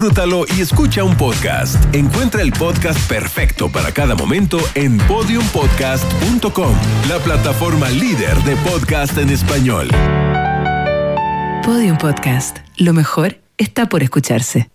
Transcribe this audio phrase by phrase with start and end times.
[0.00, 1.74] Disfrútalo y escucha un podcast.
[1.92, 6.72] Encuentra el podcast perfecto para cada momento en podiumpodcast.com,
[7.08, 9.88] la plataforma líder de podcast en español.
[11.64, 12.58] Podium Podcast.
[12.76, 14.70] Lo mejor está por escucharse.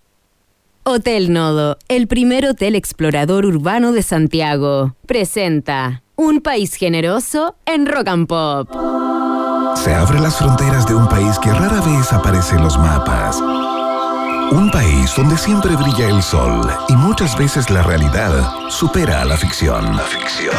[0.84, 8.10] Hotel Nodo, el primer hotel explorador urbano de Santiago, presenta Un país generoso en Rock
[8.10, 8.70] and Pop.
[9.78, 13.42] Se abre las fronteras de un país que rara vez aparece en los mapas.
[14.52, 19.38] Un país donde siempre brilla el sol y muchas veces la realidad supera a la
[19.38, 19.96] ficción.
[19.96, 20.56] La ficción.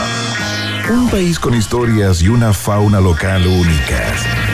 [0.91, 4.54] Un país con historias y una fauna local únicas.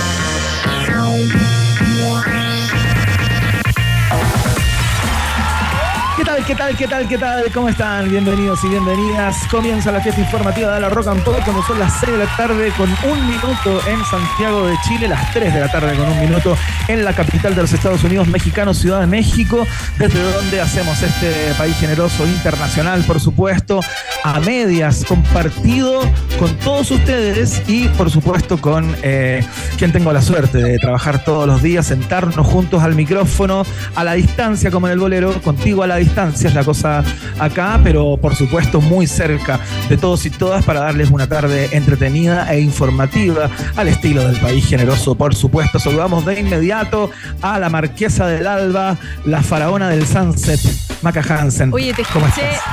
[6.47, 7.51] Qué tal, qué tal, qué tal?
[7.53, 8.09] ¿Cómo están?
[8.09, 9.35] Bienvenidos y bienvenidas.
[9.51, 12.37] Comienza la fiesta informativa de la Rock and Pop cuando son las 6 de la
[12.37, 16.19] tarde con un minuto en Santiago de Chile, las 3 de la tarde con un
[16.19, 19.67] minuto en la capital de los Estados Unidos mexicanos, Ciudad de México,
[19.99, 23.81] desde donde hacemos este país generoso internacional, por supuesto,
[24.23, 26.01] a medias, compartido
[26.39, 29.43] con todos ustedes y, por supuesto, con eh,
[29.77, 34.13] quien tengo la suerte de trabajar todos los días, sentarnos juntos al micrófono, a la
[34.13, 37.03] distancia, como en el bolero, contigo a la distancia es la cosa
[37.39, 42.51] acá, pero por supuesto muy cerca de todos y todas para darles una tarde entretenida
[42.53, 45.79] e informativa al estilo del país generoso, por supuesto.
[45.79, 50.59] Saludamos de inmediato a la marquesa del Alba, la faraona del Sunset,
[51.01, 51.73] Maca Hansen.
[51.73, 52.63] Oye, te ¿Cómo escuché estás?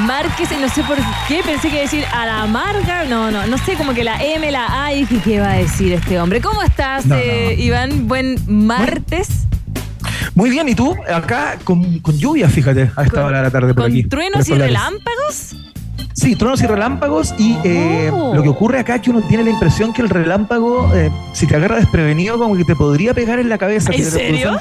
[0.00, 3.46] Márquez, no sé por qué, pensé que iba a decir a la amarga, no, no,
[3.46, 6.20] no sé, como que la M, la A, y dije, ¿qué va a decir este
[6.20, 6.40] hombre?
[6.40, 7.62] ¿Cómo estás, No, eh, no.
[7.62, 8.08] Iván?
[8.08, 9.45] Buen martes.
[10.36, 10.94] Muy bien, ¿y tú?
[11.12, 14.04] Acá con, con lluvia, fíjate, a esta hora de la tarde por Con aquí.
[14.04, 15.56] truenos y relámpagos.
[16.16, 18.34] Sí, truenos y relámpagos y eh, Oh.
[18.34, 21.46] lo que ocurre acá es que uno tiene la impresión que el relámpago, eh, si
[21.46, 23.92] te agarra desprevenido, como que te podría pegar en la cabeza.
[23.92, 24.56] ¿En serio?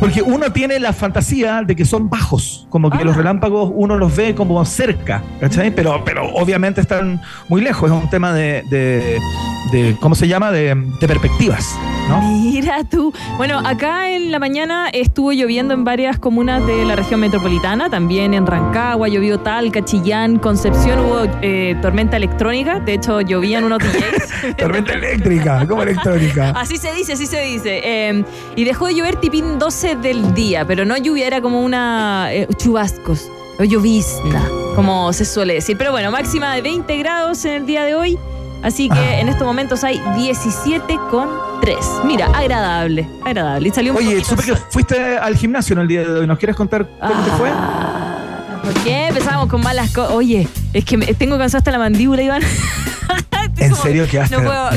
[0.00, 3.04] Porque uno tiene la fantasía de que son bajos, como que Ah.
[3.04, 5.72] los relámpagos uno los ve como cerca, ¿cachai?
[5.72, 9.18] Pero, pero obviamente están muy lejos, es un tema de, de-
[9.70, 10.50] de- ¿cómo se llama?
[10.50, 11.72] De, de perspectivas,
[12.08, 12.20] ¿no?
[12.20, 13.12] Mira tú.
[13.36, 18.34] Bueno, acá en la mañana estuvo lloviendo en varias comunas de la región metropolitana, también
[18.34, 24.56] en Rancagua, llovió Talca, Chillán, Concepción, hubo eh, tormenta electrónica, de hecho llovían unos DJs.
[24.56, 26.50] Tormenta eléctrica, como electrónica.
[26.50, 27.80] Así se dice, así se dice.
[27.84, 28.24] Eh,
[28.56, 32.48] y dejó de llover tipín 12 del día, pero no lluvia, era como una eh,
[32.56, 34.42] chubascos o llovizna,
[34.74, 35.76] como se suele decir.
[35.76, 38.18] Pero bueno, máxima de 20 grados en el día de hoy.
[38.62, 39.20] Así que Ah.
[39.20, 42.04] en estos momentos hay 17,3.
[42.04, 43.68] Mira, agradable, agradable.
[43.68, 46.26] Y salió un Oye, supe que fuiste al gimnasio en el día de hoy.
[46.26, 47.50] ¿Nos quieres contar cómo te fue?
[48.62, 50.12] ¿Por qué empezamos con malas cosas?
[50.14, 52.42] Oye, es que me- tengo cansado hasta la mandíbula, Iván.
[53.56, 54.70] ¿En como- serio quedaste No puedo.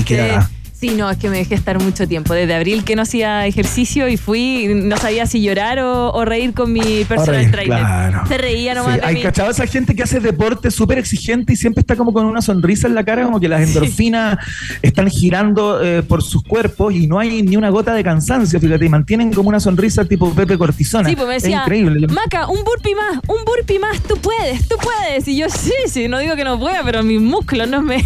[0.89, 2.33] Sí, no, es que me dejé estar mucho tiempo.
[2.33, 6.53] Desde abril que no hacía ejercicio y fui, no sabía si llorar o, o reír
[6.53, 7.77] con mi personal reír, trainer.
[7.79, 8.21] claro.
[8.27, 9.21] Se reía nomás Sí, de hay mí.
[9.21, 12.87] cachado esa gente que hace deporte súper exigente y siempre está como con una sonrisa
[12.87, 14.37] en la cara, como que las endorfinas
[14.81, 18.85] están girando eh, por sus cuerpos y no hay ni una gota de cansancio, fíjate,
[18.85, 21.07] y mantienen como una sonrisa tipo Pepe Cortisona.
[21.07, 22.07] Sí, pues me decía, es increíble.
[22.07, 25.27] Maca, un burpee más, un burpee más, tú puedes, tú puedes.
[25.29, 28.03] Y yo, sí, sí, no digo que no pueda, pero mis músculos no me,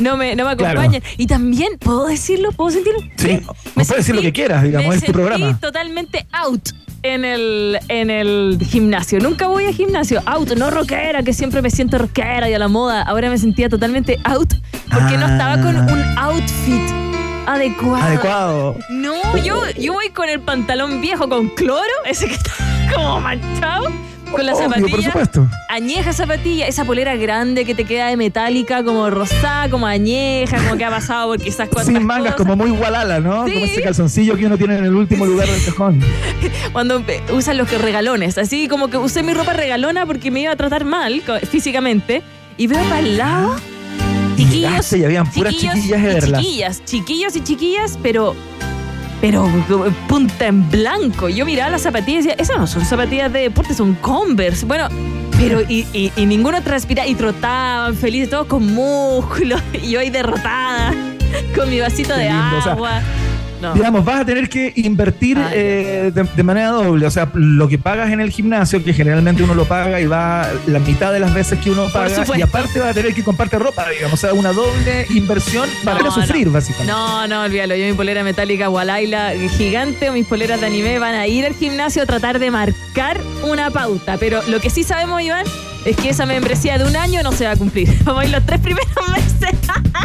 [0.00, 0.78] no me, no me Claro.
[0.80, 1.02] acompañan.
[1.16, 2.52] Y también, ¿puedo decirlo?
[2.52, 3.00] ¿Puedo sentirlo?
[3.16, 3.40] Sí,
[3.74, 5.58] Me puedes decir lo que quieras, digamos, me es tu sentí programa.
[5.60, 6.68] totalmente out
[7.02, 9.18] en el, en el gimnasio.
[9.20, 10.22] Nunca voy al gimnasio.
[10.24, 13.02] Out, no rockera, que siempre me siento rockera y a la moda.
[13.02, 14.54] Ahora me sentía totalmente out
[14.90, 15.86] porque no estaba con Ah.
[15.92, 16.90] un outfit
[17.46, 18.02] adecuado.
[18.04, 18.76] Adecuado.
[18.88, 22.52] No, yo, yo voy con el pantalón viejo con cloro, ese que está
[22.94, 23.88] como manchado,
[24.34, 25.02] con la Obvio, por zapatilla.
[25.10, 25.48] supuesto.
[25.68, 30.76] Añeja zapatilla, esa polera grande que te queda de metálica, como rosada, como añeja, como
[30.76, 32.46] que ha pasado por quizás cuantas Sin mangas, cosas.
[32.48, 33.46] como muy gualala, ¿no?
[33.46, 33.52] Sí.
[33.54, 36.00] Como ese calzoncillo que uno tiene en el último lugar del cajón.
[36.72, 38.38] cuando eh, usan los que regalones.
[38.38, 42.22] Así como que usé mi ropa regalona porque me iba a tratar mal físicamente.
[42.56, 43.56] Y veo para el lado.
[44.36, 44.92] Y Chiquillos.
[44.92, 46.40] y habían puras chiquillos chiquillas de verlas.
[46.42, 48.34] Chiquillas, chiquillos y chiquillas, pero.
[49.24, 51.30] Pero como punta en blanco.
[51.30, 54.66] Yo miraba las zapatillas y decía, esas no son zapatillas de deporte, son Converse.
[54.66, 54.86] Bueno,
[55.38, 59.56] pero y, y- y ninguno transpira y trotaban felices, todos con músculo.
[59.82, 60.92] Y yo ahí derrotada,
[61.56, 62.76] con mi vasito de lindo, o sea,
[63.72, 67.06] digamos, vas a tener que invertir eh, de, de manera doble.
[67.06, 70.46] O sea, lo que pagas en el gimnasio, que generalmente uno lo paga y va
[70.66, 73.58] la mitad de las veces que uno paga, y aparte vas a tener que comprarte
[73.58, 74.14] ropa, digamos.
[74.14, 76.52] O sea, una doble inversión para No, sufrir, no.
[76.52, 76.92] básicamente.
[76.92, 77.74] No, no, olvídalo.
[77.76, 81.54] Yo mi polera metálica Walaila gigante o mis poleras de anime van a ir al
[81.54, 84.16] gimnasio a tratar de marcar una pauta.
[84.18, 85.44] Pero lo que sí sabemos, Iván,
[85.84, 87.88] es que esa membresía de un año no se va a cumplir.
[88.04, 89.34] Vamos a ir los tres primeros meses.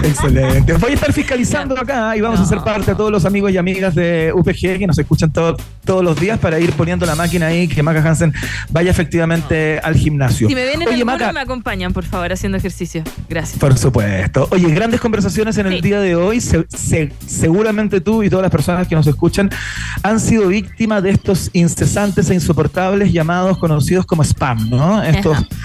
[0.04, 0.74] Excelente.
[0.74, 3.58] Voy a estar fiscalizando acá y vamos a hacer parte a todos los amigos y
[3.58, 7.48] amigas de UPG que nos escuchan todo- todos los días para ir poniendo la máquina
[7.48, 8.34] ahí, que Maca Hansen
[8.70, 10.48] vaya efectivamente al gimnasio.
[10.48, 13.04] Si me ven en Oye, Maca, me acompañan, por favor, haciendo ejercicio.
[13.28, 13.58] Gracias.
[13.60, 14.48] Por supuesto.
[14.52, 16.40] Oye, grandes conversaciones en el día de hoy.
[16.42, 19.50] Se- se- seguramente tú y todas las personas que nos escuchan
[20.04, 25.02] han sido víctimas de estos incesantes e insoportables llamados conocidos como spam, ¿no?
[25.04, 25.48] Estos, Ajá.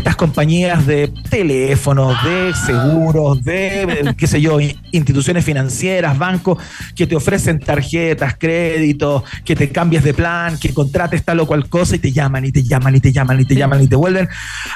[0.00, 6.56] estas compañías de teléfonos, de seguros, de, qué sé yo, in- instituciones financieras, bancos
[6.96, 11.68] que te ofrecen tarjetas, créditos, que te cambies de plan, que contrates tal o cual
[11.68, 13.96] cosa y te llaman y te llaman y te llaman y te llaman y te
[13.96, 14.26] vuelven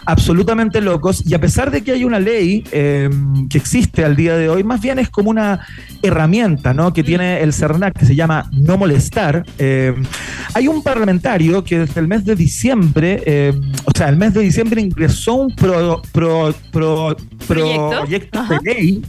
[0.04, 1.22] absolutamente locos.
[1.26, 3.08] Y a pesar de que hay una ley eh,
[3.48, 5.60] que existe al día de hoy, más bien es como una
[6.02, 6.92] herramienta ¿no?
[6.92, 7.06] que Mm.
[7.06, 9.44] tiene el CERNAC que se llama no molestar.
[9.58, 9.94] Eh,
[10.52, 13.52] hay un parlamentario que desde el mes de diciembre, eh,
[13.86, 17.16] o sea, el mes de diciembre ingresó un pro, pro- pro-
[17.46, 18.38] ¿Proyecto?
[18.40, 18.58] Ajá.
[18.62, 19.02] de ley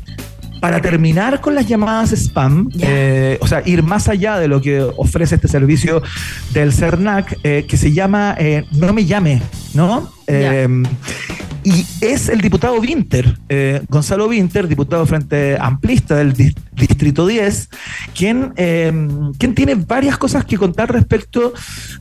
[0.61, 4.81] para terminar con las llamadas spam, eh, o sea, ir más allá de lo que
[4.81, 6.01] ofrece este servicio
[6.53, 9.41] del CERNAC, eh, que se llama eh, No me llame,
[9.73, 10.09] ¿no?
[10.27, 10.67] Eh,
[11.63, 17.69] y es el diputado Winter, eh, Gonzalo Winter, diputado frente amplista del dis- Distrito 10,
[18.13, 18.91] quien, eh,
[19.39, 21.53] quien tiene varias cosas que contar respecto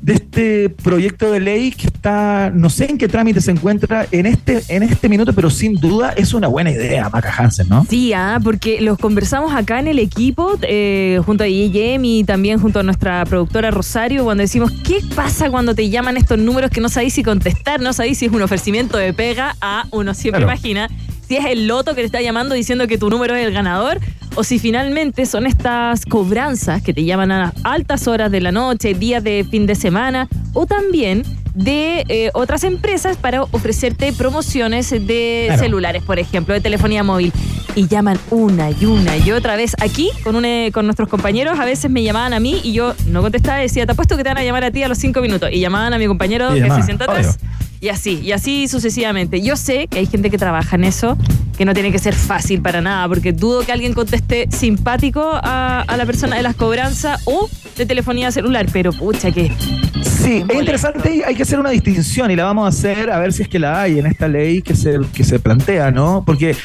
[0.02, 4.26] de este proyecto de ley que está, no sé en qué trámite se encuentra en
[4.26, 7.86] este, en este minuto, pero sin duda es una buena idea, Maca Hansen, ¿no?
[7.88, 12.58] Sí, ah, porque los conversamos acá en el equipo, eh, junto a IEM y también
[12.58, 16.80] junto a nuestra productora Rosario, cuando decimos, ¿qué pasa cuando te llaman estos números que
[16.80, 20.42] no sabéis si contestar, no sabéis si es un ofrecimiento de pega a uno siempre
[20.42, 20.52] Claro.
[20.52, 20.88] imagina
[21.26, 23.98] si es el loto que te está llamando diciendo que tu número es el ganador
[24.36, 28.94] o si finalmente son estas cobranzas que te llaman a altas horas de la noche,
[28.94, 31.22] días de fin de semana o también
[31.54, 35.62] de eh, otras empresas para ofrecerte promociones de Claro.
[35.62, 37.32] celulares, por ejemplo, de telefonía móvil.
[37.76, 39.74] Y llaman una y una y otra vez.
[39.80, 42.94] Aquí, con, un, eh, con nuestros compañeros, a veces me llamaban a mí y yo
[43.08, 45.20] no contestaba decía, te apuesto que te van a llamar a ti a los cinco
[45.20, 45.50] minutos.
[45.52, 47.38] Y llamaban a mi compañero Y que se sienta atrás.
[47.80, 49.42] Y así, y así sucesivamente.
[49.42, 51.18] Yo sé que hay gente que trabaja en eso,
[51.58, 55.82] que no tiene que ser fácil para nada, porque dudo que alguien conteste simpático a,
[55.82, 59.52] a la persona de las cobranzas o de telefonía celular, pero pucha que...
[60.16, 63.18] Sí, es interesante y hay que hacer una distinción y la vamos a hacer a
[63.18, 66.22] ver si es que la hay en esta ley que se, que se plantea, ¿no?
[66.24, 66.56] Porque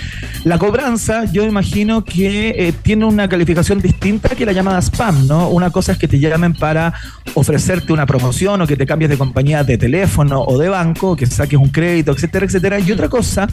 [0.44, 5.50] la cobranza yo imagino que eh, tiene una calificación distinta que la llamada spam, ¿no?
[5.50, 6.94] Una cosa es que te llamen para
[7.34, 11.26] ofrecerte una promoción o que te cambies de compañía de teléfono o de banco, que
[11.26, 12.80] saques un crédito, etcétera, etcétera.
[12.80, 13.48] Y otra cosa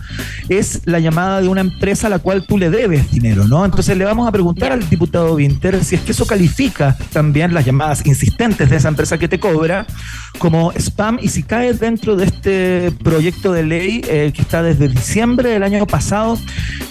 [0.49, 3.65] es la llamada de una empresa a la cual tú le debes dinero, ¿no?
[3.65, 7.65] Entonces le vamos a preguntar al diputado Winter si es que eso califica también las
[7.65, 9.86] llamadas insistentes de esa empresa que te cobra
[10.39, 14.89] como spam y si cae dentro de este proyecto de ley eh, que está desde
[14.89, 16.39] diciembre del año pasado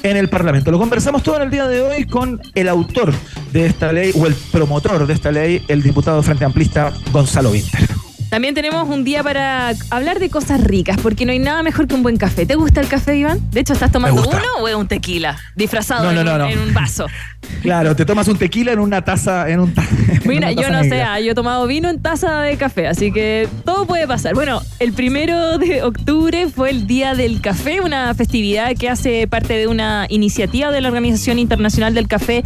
[0.03, 0.71] en el Parlamento.
[0.71, 3.13] Lo conversamos todo en el día de hoy con el autor
[3.53, 7.94] de esta ley o el promotor de esta ley, el diputado Frente Amplista Gonzalo Winter.
[8.29, 11.95] También tenemos un día para hablar de cosas ricas, porque no hay nada mejor que
[11.95, 12.45] un buen café.
[12.45, 13.39] ¿Te gusta el café, Iván?
[13.51, 15.37] De hecho, ¿estás tomando uno o es un tequila?
[15.55, 16.49] Disfrazado No, no, en, no, un- no.
[16.49, 17.05] en un vaso.
[17.61, 20.61] Claro, te tomas un tequila en una taza, en un ta- en Mira, una yo
[20.63, 21.13] taza no sé, negra.
[21.13, 24.33] ah, yo he tomado vino en taza de café, así que todo puede pasar.
[24.33, 29.53] Bueno, el primero de octubre fue el Día del Café, una festividad que hace parte
[29.53, 32.43] de una iniciativa de la Organización Internacional del Café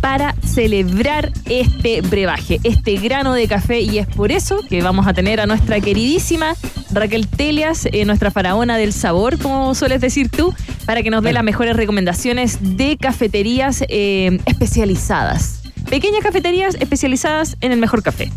[0.00, 5.12] para celebrar este brebaje, este grano de café, y es por eso que vamos a
[5.12, 6.56] tener a nuestra queridísima
[6.92, 10.52] Raquel Telias, eh, nuestra faraona del sabor, como sueles decir tú,
[10.86, 15.62] para que nos dé las mejores recomendaciones de cafeterías eh, especializadas.
[15.88, 18.30] Pequeñas cafeterías especializadas en el mejor café.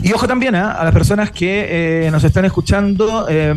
[0.00, 0.72] Y ojo también ¿ah?
[0.72, 3.54] a las personas que eh, nos están escuchando, eh,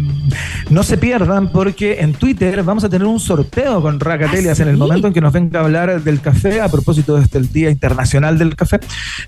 [0.71, 4.69] no se pierdan porque en Twitter vamos a tener un sorteo con Racatelias ¿Ah, en
[4.69, 7.51] el momento en que nos venga a hablar del café, a propósito de este el
[7.51, 8.79] Día Internacional del Café.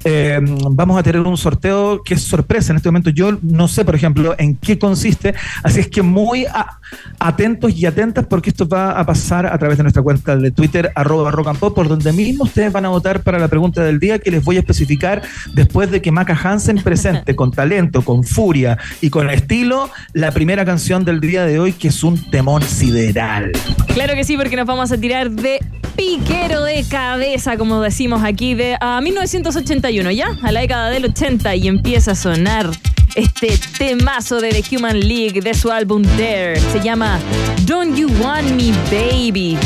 [0.03, 0.39] Eh,
[0.71, 3.11] vamos a tener un sorteo que es sorpresa en este momento.
[3.11, 6.79] Yo no sé, por ejemplo, en qué consiste, así es que muy a-
[7.19, 10.91] atentos y atentas porque esto va a pasar a través de nuestra cuenta de Twitter,
[10.95, 13.99] arroba rock and pop, por donde mismo ustedes van a votar para la pregunta del
[13.99, 15.21] día que les voy a especificar
[15.53, 17.02] después de que Maca Hansen presente
[17.35, 21.89] con talento, con furia y con estilo la primera canción del día de hoy que
[21.89, 23.51] es un temón sideral.
[23.93, 25.59] Claro que sí, porque nos vamos a tirar de
[25.95, 30.27] piquero de cabeza, como decimos aquí, de a 1981, ¿ya?
[30.41, 32.69] A la década del 80 y empieza a sonar
[33.15, 36.59] este temazo de The Human League de su álbum Dare.
[36.59, 37.19] Se llama
[37.65, 39.57] Don't You Want Me Baby.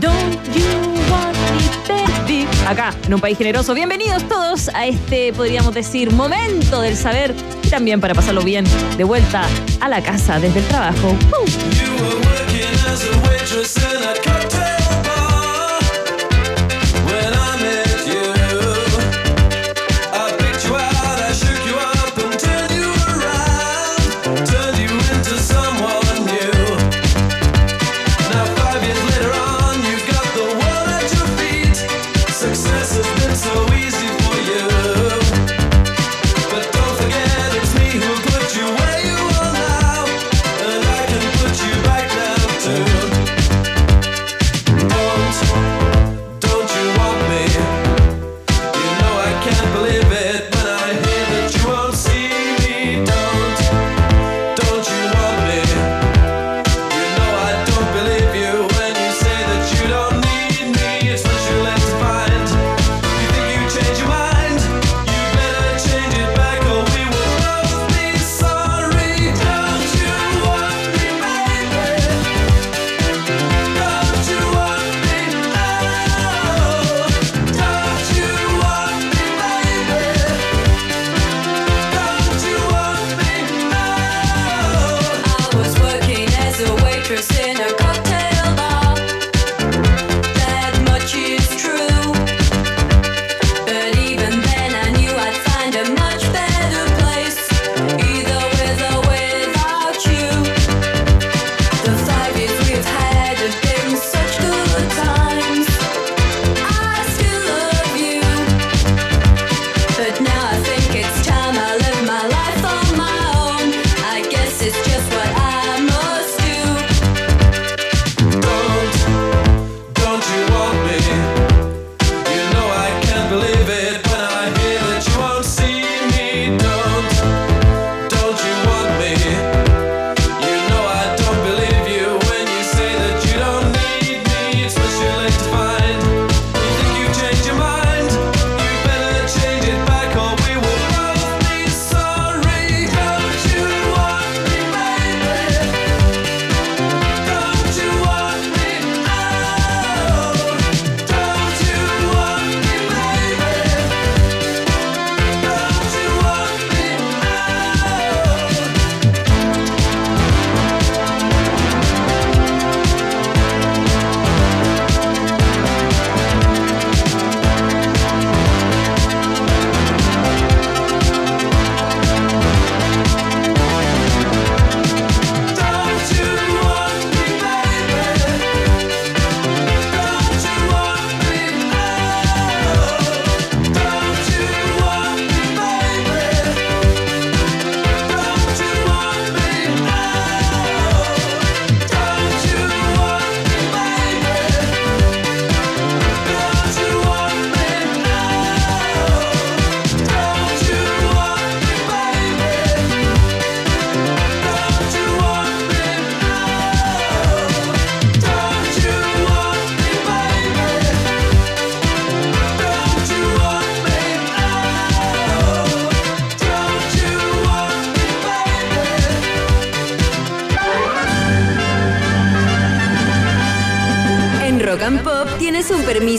[0.00, 1.35] Don't You Want
[2.66, 3.74] Acá, en un país generoso.
[3.74, 7.32] Bienvenidos todos a este, podríamos decir, momento del saber
[7.62, 8.64] y también para pasarlo bien
[8.96, 9.46] de vuelta
[9.80, 11.10] a la casa desde el trabajo.
[11.10, 11.46] ¡Uh!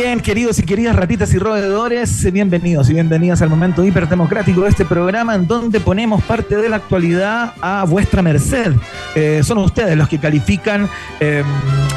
[0.00, 4.84] Bien, queridos y queridas ratitas y roedores, bienvenidos y bienvenidas al momento hiperdemocrático de este
[4.84, 8.74] programa en donde ponemos parte de la actualidad a vuestra merced.
[9.16, 10.88] Eh, son ustedes los que califican
[11.18, 11.42] eh,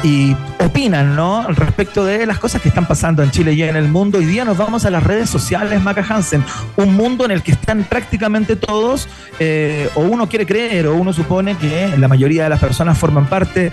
[0.02, 1.46] y opinan, ¿no?
[1.48, 4.18] Respecto de las cosas que están pasando en Chile y en el mundo.
[4.18, 6.44] Hoy día nos vamos a las redes sociales, Maca Hansen,
[6.76, 11.12] un mundo en el que están prácticamente todos, eh, o uno quiere creer, o uno
[11.12, 13.70] supone que la mayoría de las personas forman parte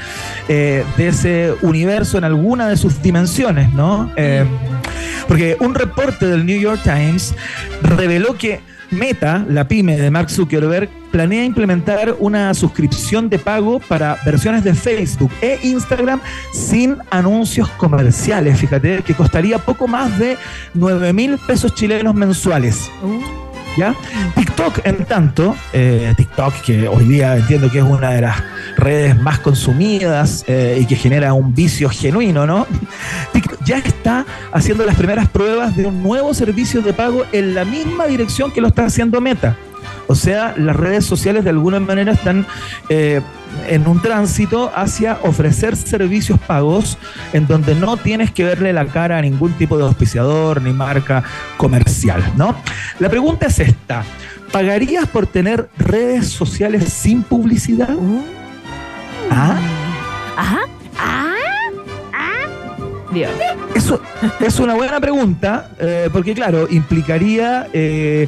[0.47, 4.11] eh, de ese universo en alguna de sus dimensiones, ¿no?
[4.21, 4.45] Eh,
[5.27, 7.33] Porque un reporte del New York Times
[7.81, 8.59] reveló que
[8.91, 14.73] Meta, la pyme de Mark Zuckerberg, planea implementar una suscripción de pago para versiones de
[14.73, 16.19] Facebook e Instagram
[16.51, 20.37] sin anuncios comerciales, fíjate, que costaría poco más de
[20.73, 22.89] 9 mil pesos chilenos mensuales.
[24.35, 28.43] TikTok, en tanto, eh, TikTok, que hoy día entiendo que es una de las
[28.77, 32.67] redes más consumidas eh, y que genera un vicio genuino, ¿no?
[33.33, 37.65] TikTok ya está haciendo las primeras pruebas de un nuevo servicio de pago en la
[37.65, 39.55] misma dirección que lo está haciendo Meta.
[40.07, 42.45] O sea, las redes sociales de alguna manera están
[42.89, 43.21] eh,
[43.67, 46.97] en un tránsito hacia ofrecer servicios pagos
[47.33, 51.23] en donde no tienes que verle la cara a ningún tipo de auspiciador ni marca
[51.57, 52.55] comercial, ¿no?
[52.99, 54.03] La pregunta es esta.
[54.51, 57.95] ¿Pagarías por tener redes sociales sin publicidad?
[59.29, 59.59] ¿Ah?
[60.35, 60.59] Ajá.
[60.97, 61.35] Ah.
[62.13, 62.47] Ah.
[63.11, 63.31] Dios.
[63.75, 64.01] Eso
[64.39, 68.27] es una buena pregunta, eh, porque claro, implicaría eh,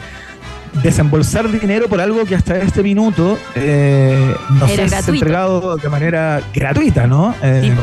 [0.83, 5.25] desembolsar dinero por algo que hasta este minuto eh, nos Era es gratuito.
[5.25, 7.35] entregado de manera gratuita, ¿no?
[7.43, 7.73] Eh.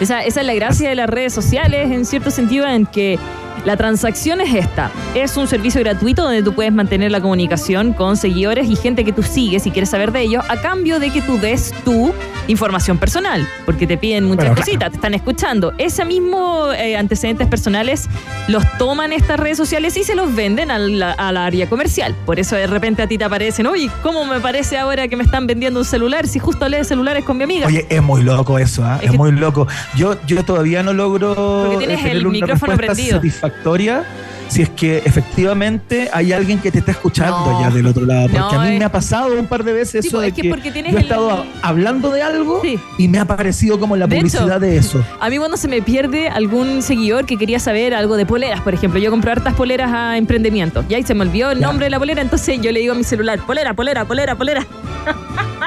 [0.00, 3.18] Esa, esa es la gracia de las redes sociales, en cierto sentido, en que
[3.64, 4.90] la transacción es esta.
[5.14, 9.12] Es un servicio gratuito donde tú puedes mantener la comunicación con seguidores y gente que
[9.12, 12.12] tú sigues y quieres saber de ellos, a cambio de que tú des tu
[12.48, 15.72] información personal, porque te piden muchas Bueno, cositas, te están escuchando.
[15.78, 18.08] Ese mismo eh, antecedentes personales
[18.48, 22.16] los toman estas redes sociales y se los venden al, al área comercial.
[22.26, 25.24] Por eso de repente a ti te aparecen, uy, ¿cómo me parece ahora que me
[25.24, 27.66] están vendiendo un celular si justo hablé de celulares con mi amiga?
[27.66, 28.98] Oye, es muy loco eso, ¿ah?
[29.00, 29.68] Es muy loco.
[29.94, 31.34] Yo, yo todavía no logro
[31.68, 33.20] Porque tienes eh, el micrófono prendido.
[33.52, 34.04] Satisfactoria
[34.48, 37.60] si es que efectivamente hay alguien que te está escuchando No.
[37.62, 38.24] ya del otro lado.
[38.28, 40.34] Porque No, a mí es- me ha pasado un par de veces eso de es
[40.34, 42.78] que que, yo he el- estado hablando de algo Sí.
[42.98, 45.04] y me ha aparecido como la De publicidad hecho, de eso.
[45.20, 48.74] A mí cuando se me pierde algún seguidor que quería saber algo de poleras, por
[48.74, 51.66] ejemplo, yo compro hartas poleras a emprendimiento, ya y se me olvidó el Ya.
[51.68, 54.66] nombre de la polera, entonces yo le digo a mi celular, polera, polera, polera, polera.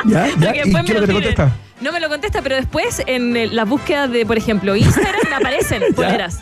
[0.05, 0.27] ¿Ya?
[0.39, 0.53] ¿Ya?
[0.63, 1.51] ¿Y me lo que te contesta?
[1.81, 5.35] No me lo contesta, pero después en eh, las búsquedas de, por ejemplo, Instagram me
[5.37, 6.39] aparecen poleras.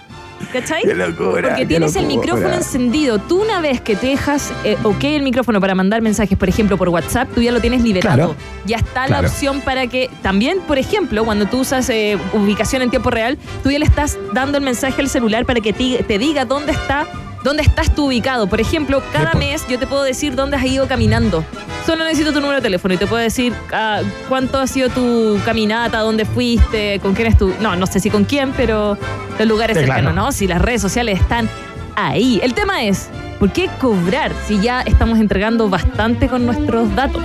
[0.54, 0.84] ¿Cachai?
[0.84, 3.18] Qué locura, Porque qué tienes el micrófono encendido.
[3.18, 6.78] Tú una vez que te dejas eh, ok el micrófono para mandar mensajes, por ejemplo,
[6.78, 8.16] por WhatsApp, tú ya lo tienes liberado.
[8.16, 8.36] Claro.
[8.66, 12.92] Ya está la opción para que también, por ejemplo, cuando tú usas eh, ubicación en
[12.92, 16.20] tiempo real, tú ya le estás dando el mensaje al celular para que te, te
[16.20, 17.08] diga dónde está,
[17.44, 18.48] dónde estás tú ubicado.
[18.48, 21.44] Por ejemplo, cada mes yo te puedo decir dónde has ido caminando.
[21.86, 25.38] Solo necesito tu número de teléfono y te puedo decir ah, cuánto ha sido tu
[25.44, 27.54] caminata, dónde fuiste, con quién es tu.
[27.60, 28.98] No, no sé si con quién, pero
[29.38, 30.28] los lugares Sí, cercanos, claro.
[30.28, 30.32] ¿no?
[30.32, 31.50] Si las redes sociales están
[31.96, 32.40] ahí.
[32.42, 37.22] El tema es, ¿por qué cobrar si ya estamos entregando bastante con nuestros datos?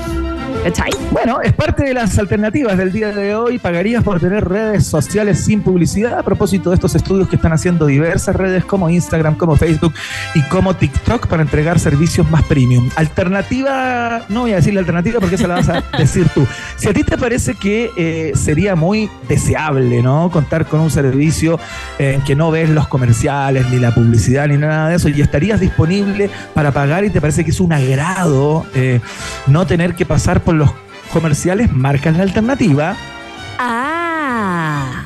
[0.69, 0.91] ¿Cachai?
[1.13, 3.59] Bueno, es parte de las alternativas del día de hoy.
[3.59, 6.19] ¿Pagarías por tener redes sociales sin publicidad?
[6.19, 9.95] A propósito de estos estudios que están haciendo diversas redes como Instagram, como Facebook
[10.35, 12.91] y como TikTok para entregar servicios más premium.
[12.97, 16.47] Alternativa, no voy a decir la alternativa porque esa la vas a decir tú.
[16.77, 20.31] Si a ti te parece que eh, sería muy deseable, ¿no?
[20.31, 21.59] Contar con un servicio
[21.99, 25.23] eh, en que no ves los comerciales, ni la publicidad, ni nada de eso, y
[25.23, 29.01] estarías disponible para pagar y te parece que es un agrado eh,
[29.47, 30.71] no tener que pasar por los
[31.13, 32.97] comerciales, marcas la alternativa.
[33.59, 35.05] Ah.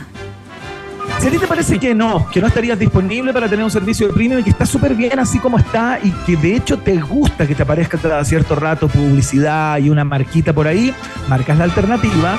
[1.19, 4.09] Si a ti te parece que no, que no estarías disponible para tener un servicio
[4.09, 7.01] de premium y que está súper bien así como está y que de hecho te
[7.01, 10.93] gusta que te aparezca cada cierto rato publicidad y una marquita por ahí,
[11.29, 12.37] marcas la alternativa.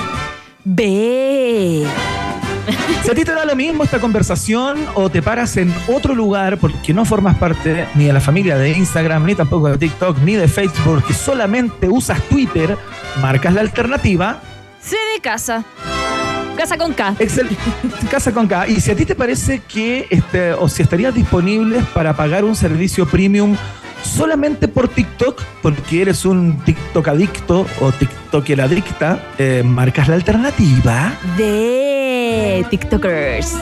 [0.64, 1.86] B.
[3.02, 6.58] Si a ti te da lo mismo esta conversación o te paras en otro lugar
[6.58, 10.34] porque no formas parte ni de la familia de Instagram, ni tampoco de TikTok, ni
[10.34, 12.76] de Facebook, que solamente usas Twitter,
[13.20, 14.40] marcas la alternativa.
[14.80, 15.64] C de casa.
[16.56, 17.16] Casa con K.
[17.18, 17.48] Excel,
[18.10, 18.68] casa con K.
[18.68, 22.54] Y si a ti te parece que, este, o si estarías disponible para pagar un
[22.54, 23.56] servicio premium
[24.02, 31.12] solamente por TikTok, porque eres un TikTok adicto o TikToker adicta, eh, marcas la alternativa.
[31.36, 32.13] De
[32.70, 33.54] TikTokers.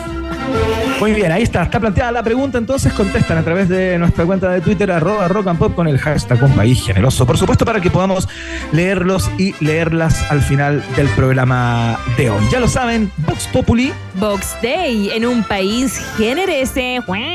[1.01, 1.63] Muy bien, ahí está.
[1.65, 5.49] Está planteada la pregunta, entonces contestan a través de nuestra cuenta de Twitter, arroba rock
[5.49, 7.27] and pop, con el hashtag un país generoso.
[7.27, 8.29] Por supuesto, para que podamos
[8.71, 12.43] leerlos y leerlas al final del programa de hoy.
[12.51, 13.93] Ya lo saben, Vox Populi.
[14.15, 17.01] Box Day en un país generese.
[17.09, 17.27] Oye,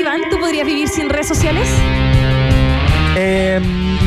[0.00, 1.68] Iván, ¿tú podrías vivir sin redes sociales?
[3.16, 3.60] eh,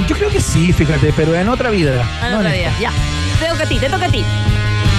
[0.07, 2.03] yo creo que sí, fíjate, pero en otra vida.
[2.31, 2.69] No en día.
[2.69, 2.81] esta.
[2.81, 2.91] Ya.
[3.39, 4.23] Te toca a ti, te toca a ti.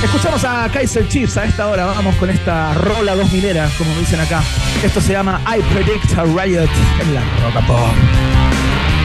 [0.02, 1.84] Escuchamos a Kaiser Chiefs a esta hora.
[1.84, 4.42] Vamos con esta rola 2000era, como dicen acá.
[4.82, 8.99] Esto se llama I Predict a Riot en la Rock and Pop.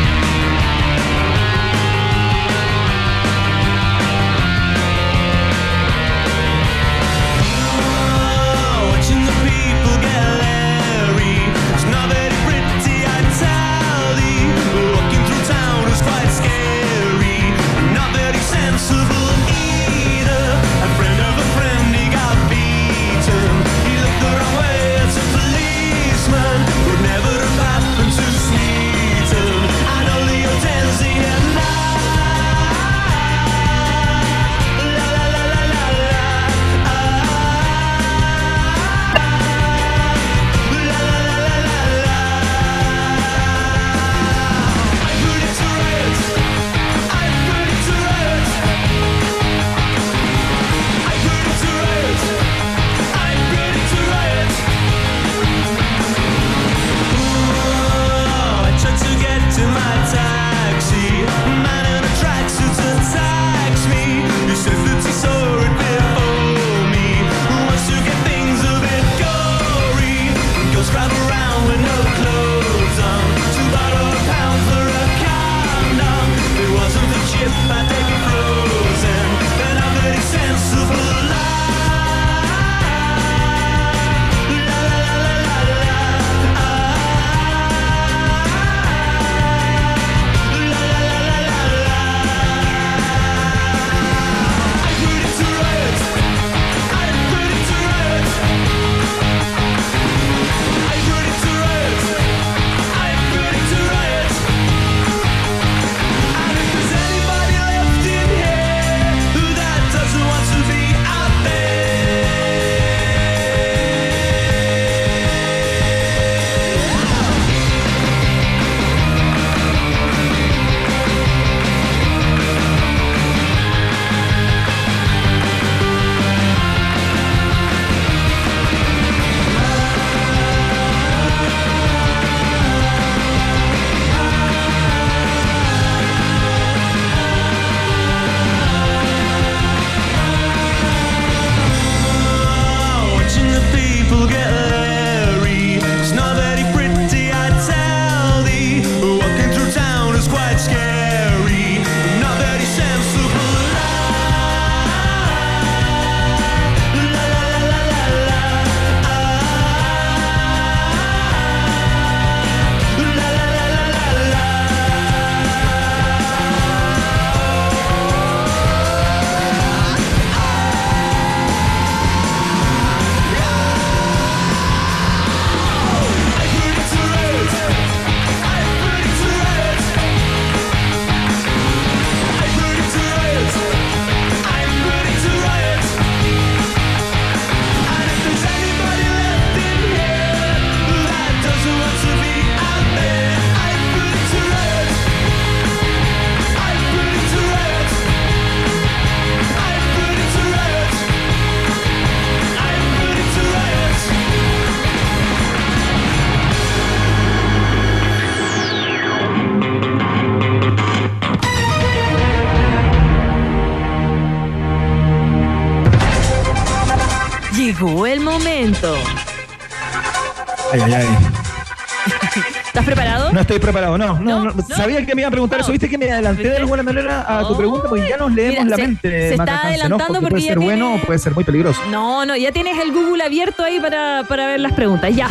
[223.46, 224.54] Estoy preparado, no, no, No.
[224.76, 225.72] Sabía que me iba a preguntar eso.
[225.72, 228.70] Viste que me adelanté de alguna manera a tu pregunta, porque ya nos leemos Mira,
[228.70, 229.10] la se- mente.
[229.10, 231.80] se está adelantando Porque puede ser bueno o puede ser muy peligroso.
[231.90, 235.16] No, no, ya tienes el Google abierto ahí para, para ver las preguntas.
[235.16, 235.30] Ya,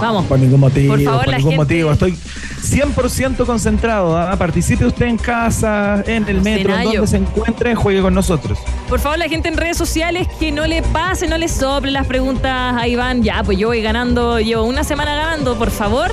[0.00, 0.26] vamos.
[0.26, 1.92] Por ningún motivo, Por favor, por la ningún gente- motivo.
[1.92, 2.16] Estoy
[2.62, 4.16] 100% concentrado.
[4.16, 4.36] ¿ah?
[4.36, 6.92] Participe usted en casa, en el metro, Cenayo.
[6.92, 8.58] donde se encuentre, juegue con nosotros.
[8.88, 12.06] Por favor, la gente en redes sociales que no le pase, no le sople las
[12.06, 13.22] preguntas a Iván.
[13.22, 15.56] Ya, pues yo voy ganando, llevo una semana ganando.
[15.56, 16.12] Por favor,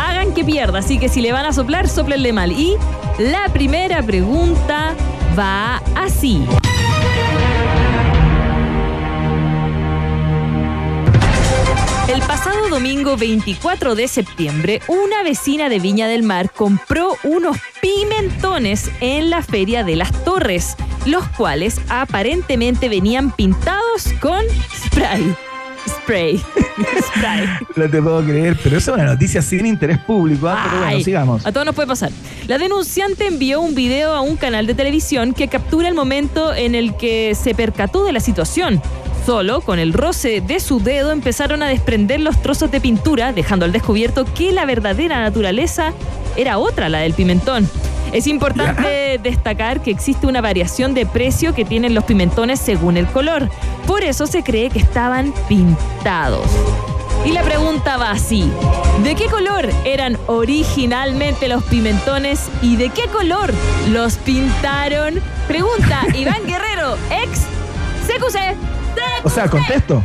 [0.00, 0.78] hagan que pierda.
[0.80, 2.52] Así que si le van a soplar, soplenle mal.
[2.52, 2.76] Y
[3.18, 4.94] la primera pregunta
[5.38, 6.44] va así.
[12.12, 18.90] El pasado domingo 24 de septiembre, una vecina de Viña del Mar compró unos pimentones
[19.00, 24.42] en la Feria de las Torres, los cuales aparentemente venían pintados con
[24.74, 25.36] spray.
[25.88, 26.38] Spray.
[27.02, 27.48] spray.
[27.76, 30.48] No te puedo creer, pero eso es una noticia sin interés público.
[30.48, 30.66] ¿ah?
[30.68, 31.46] Pero bueno, sigamos.
[31.46, 32.10] A todos nos puede pasar.
[32.46, 36.74] La denunciante envió un video a un canal de televisión que captura el momento en
[36.74, 38.80] el que se percató de la situación.
[39.26, 43.64] Solo con el roce de su dedo empezaron a desprender los trozos de pintura, dejando
[43.64, 45.92] al descubierto que la verdadera naturaleza
[46.36, 47.68] era otra, la del pimentón.
[48.12, 53.06] Es importante destacar que existe una variación de precio que tienen los pimentones según el
[53.06, 53.48] color.
[53.86, 56.46] Por eso se cree que estaban pintados.
[57.24, 58.50] Y la pregunta va así.
[59.04, 63.52] ¿De qué color eran originalmente los pimentones y de qué color
[63.90, 65.20] los pintaron?
[65.46, 67.42] Pregunta Iván Guerrero, ex
[68.06, 68.56] CQC.
[69.22, 70.02] O sea, contesto.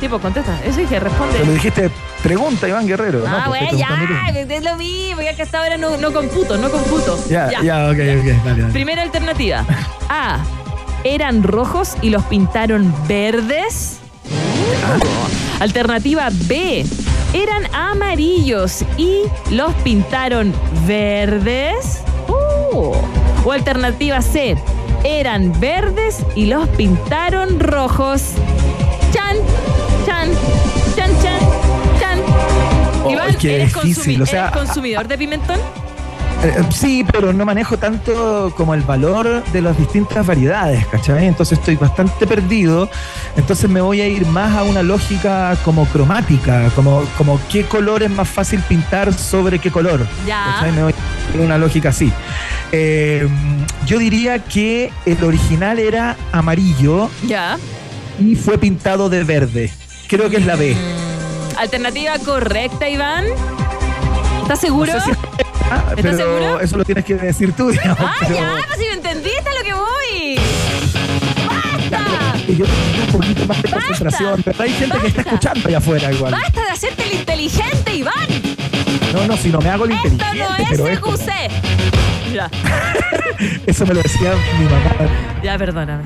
[0.00, 0.58] Tipo, contesta.
[0.64, 1.38] Eso dije, responde.
[1.38, 1.90] Pero dijiste,
[2.26, 3.22] pregunta Iván Guerrero.
[3.24, 6.56] Ah, no, pues, estoy ya, es lo mismo, ya que hasta ahora no, no computo,
[6.56, 7.16] no computo.
[7.28, 8.72] Ya, ya, ok, ok, dale, dale.
[8.72, 9.64] Primera alternativa.
[10.08, 10.44] A.
[11.04, 13.98] Eran rojos y los pintaron verdes.
[15.60, 16.84] Alternativa B.
[17.32, 20.52] Eran amarillos y los pintaron
[20.84, 22.00] verdes.
[22.26, 22.92] Uh.
[23.44, 24.56] O alternativa C.
[25.04, 28.32] Eran verdes y los pintaron rojos.
[33.06, 35.58] Oh, Iván, qué ¿eres, difícil, o sea, eres consumidor de pimentón?
[36.44, 41.26] Eh, eh, sí, pero no manejo tanto como el valor de las distintas variedades, ¿cachai?
[41.26, 42.90] Entonces estoy bastante perdido.
[43.36, 48.02] Entonces me voy a ir más a una lógica como cromática, como, como qué color
[48.02, 50.06] es más fácil pintar sobre qué color.
[50.26, 50.56] Ya.
[50.56, 50.72] ¿cachai?
[50.72, 52.12] Me voy a una lógica así.
[52.72, 53.26] Eh,
[53.86, 57.56] yo diría que el original era amarillo Ya.
[58.20, 59.72] y fue pintado de verde.
[60.06, 60.76] Creo que es la B.
[61.58, 63.24] Alternativa correcta, Iván.
[64.42, 64.92] ¿Estás seguro?
[64.92, 66.60] No sé si es ¿Estás pero seguro?
[66.60, 67.98] eso lo tienes que decir tú, digamos.
[68.00, 70.38] Ah, pero- ya, pues si me entendiste a lo que voy.
[71.48, 72.04] ¡Basta!
[72.46, 75.78] que yo tengo un poquito más de concentración, pero hay gente que está escuchando allá
[75.78, 76.32] afuera igual.
[76.32, 78.14] ¡Basta de hacerte el inteligente, Iván!
[79.12, 82.32] No, no, si no me hago el Esto inteligente, no es pero esto- CQC.
[82.34, 82.50] Ya,
[83.66, 85.40] eso me lo decía mi mamá.
[85.42, 86.04] ya, perdóname.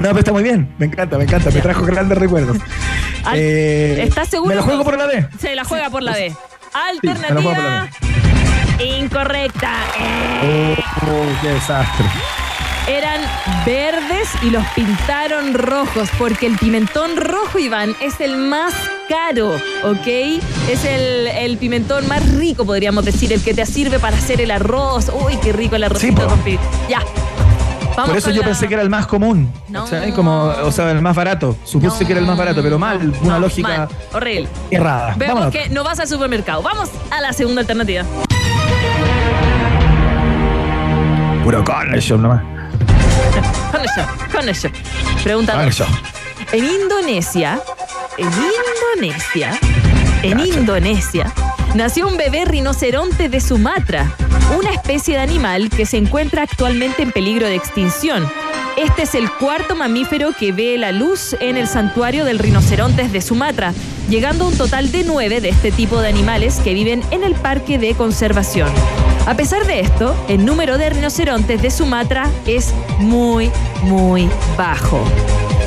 [0.00, 2.56] No, pero está muy bien, me encanta, me encanta, me trajo grandes recuerdos.
[3.24, 4.48] Al- Eh, ¿Estás seguro?
[4.50, 5.26] Me lo juego por la B.
[5.40, 7.88] Se la juega por la la la Alternativa
[8.80, 9.72] incorrecta.
[10.42, 12.06] Eh, Oh, qué desastre.
[12.88, 13.20] Eran
[13.64, 18.74] verdes y los pintaron rojos, porque el pimentón rojo, Iván, es el más
[19.08, 19.54] caro,
[19.84, 20.06] ¿ok?
[20.68, 24.50] Es el, el pimentón más rico, podríamos decir, el que te sirve para hacer el
[24.50, 25.12] arroz.
[25.14, 26.58] Uy, qué rico el arrocito con pi-
[26.88, 27.02] Ya.
[28.02, 29.52] Vamos Por eso yo la- pensé que era el más común.
[29.68, 29.84] No.
[30.16, 31.56] Como, o sea, el más barato.
[31.64, 34.48] Supuse No, que era el más barato, pero mal, una lógica mal, horrible.
[34.70, 35.14] errada.
[35.16, 35.52] Vemos Vámonos.
[35.52, 36.62] que no vas al supermercado.
[36.62, 38.02] Vamos a la segunda alternativa.
[41.44, 42.42] Puro con eso nomás.
[43.72, 44.68] Con eso, con eso.
[45.22, 45.86] Pregunta Con eso.
[46.52, 47.58] En Indonesia,
[48.18, 49.58] en Indonesia,
[50.22, 51.32] en Indonesia,
[51.74, 54.14] nació un bebé rinoceronte de Sumatra,
[54.58, 58.28] una especie de animal que se encuentra actualmente en peligro de extinción.
[58.76, 63.20] Este es el cuarto mamífero que ve la luz en el santuario del rinocerontes de
[63.20, 63.74] Sumatra,
[64.08, 67.34] llegando a un total de nueve de este tipo de animales que viven en el
[67.34, 68.68] parque de conservación.
[69.26, 73.50] A pesar de esto, el número de rinocerontes de Sumatra es muy,
[73.82, 75.02] muy bajo.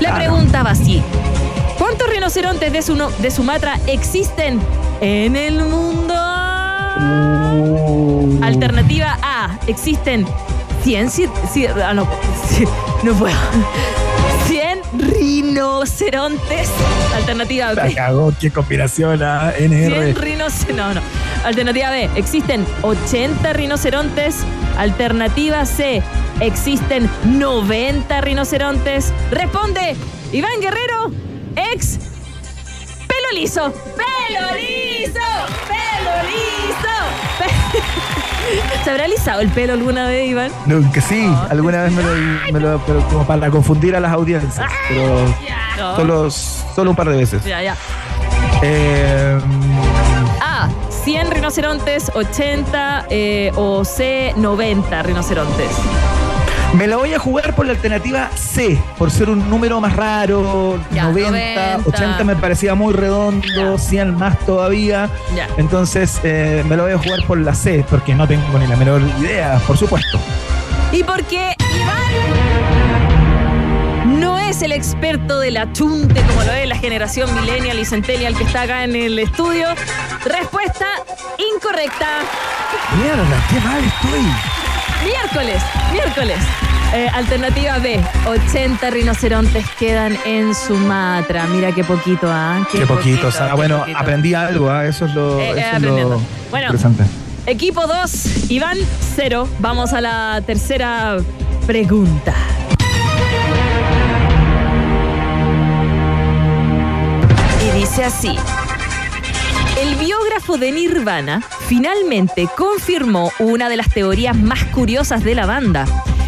[0.01, 0.15] La Claro.
[0.17, 1.01] pregunta va así.
[1.77, 4.59] ¿Cuántos rinocerontes de Sumatra existen
[5.01, 6.13] en el mundo?
[8.41, 9.57] Alternativa A.
[9.67, 10.25] Existen
[10.83, 11.07] 100...
[11.09, 12.07] ci- ci- ah, no,
[13.03, 13.35] no puedo.
[14.47, 16.69] 100 rinocerontes.
[17.15, 17.95] Alternativa La B.
[17.95, 20.13] cagó, qué combinación a NR.
[20.13, 20.75] 100 rinocerontes.
[20.75, 21.01] No, no.
[21.43, 22.09] Alternativa B.
[22.15, 24.37] Existen 80 rinocerontes.
[24.77, 26.01] Alternativa C.
[26.39, 29.11] Existen 90 rinocerontes.
[29.31, 29.95] Responde
[30.31, 31.11] Iván Guerrero,
[31.73, 31.99] ex
[33.29, 33.71] pelo liso.
[33.71, 35.19] Pelo liso,
[35.67, 37.83] pelo liso.
[38.83, 40.51] ¿Se habrá lisado el pelo alguna vez, Iván?
[40.65, 42.09] No, que sí, alguna vez me lo,
[42.53, 45.25] me lo- pero como para confundir a las audiencias, pero
[45.77, 45.95] No.
[45.95, 47.43] solo, solo un par de veces.
[47.43, 47.75] Ya, ya.
[48.61, 49.39] Eh,
[50.41, 50.69] A,
[51.03, 55.67] 100 rinocerontes, 80 eh, o C, 90 rinocerontes.
[56.75, 60.79] Me la voy a jugar por la alternativa C, por ser un número más raro,
[60.91, 61.31] Ya, 90,
[61.77, 61.89] 90.
[61.89, 63.77] 80 me parecía muy redondo, Ya.
[63.77, 65.09] 100 más todavía.
[65.35, 65.47] Ya.
[65.57, 68.75] Entonces eh, me lo voy a jugar por la C, porque no tengo ni la
[68.75, 70.19] menor idea, por supuesto.
[70.91, 72.03] Y porque Iván
[74.19, 78.43] no es el experto del achunte como lo es la generación millennial y centennial que
[78.43, 79.67] está acá en el estudio.
[80.23, 80.85] Respuesta
[81.53, 82.07] incorrecta.
[82.97, 84.25] Mierda, qué mal estoy.
[85.05, 86.37] Miércoles, miércoles.
[86.93, 91.45] Eh, alternativa B, 80 rinocerontes quedan en Sumatra.
[91.47, 92.65] Mira qué poquito, ¿ah?
[92.71, 93.97] Qué, poquito, o sea, qué bueno, poquito.
[93.97, 94.85] aprendí algo, ¿ah?
[94.85, 96.21] eso es lo, Eh, eh, eso es lo.
[96.49, 96.67] Bueno.
[96.67, 97.03] interesante.
[97.45, 98.77] Equipo 2, Iván
[99.15, 99.47] 0.
[99.59, 101.17] Vamos a la tercera
[101.67, 102.33] pregunta.
[107.67, 108.37] Y dice así.
[109.85, 115.85] El biógrafo de Nirvana finalmente confirmó una de las teorías más curiosas de la banda.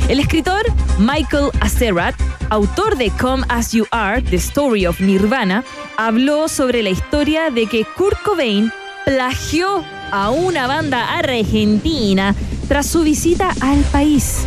[0.08, 0.62] El escritor
[1.00, 2.14] Michael Acerat,
[2.50, 5.64] autor de Come As You Are, The Story of Nirvana,
[5.98, 8.72] habló sobre la historia de que Kurt Cobain
[9.06, 12.36] plagió a una banda argentina
[12.68, 14.46] tras su visita al país.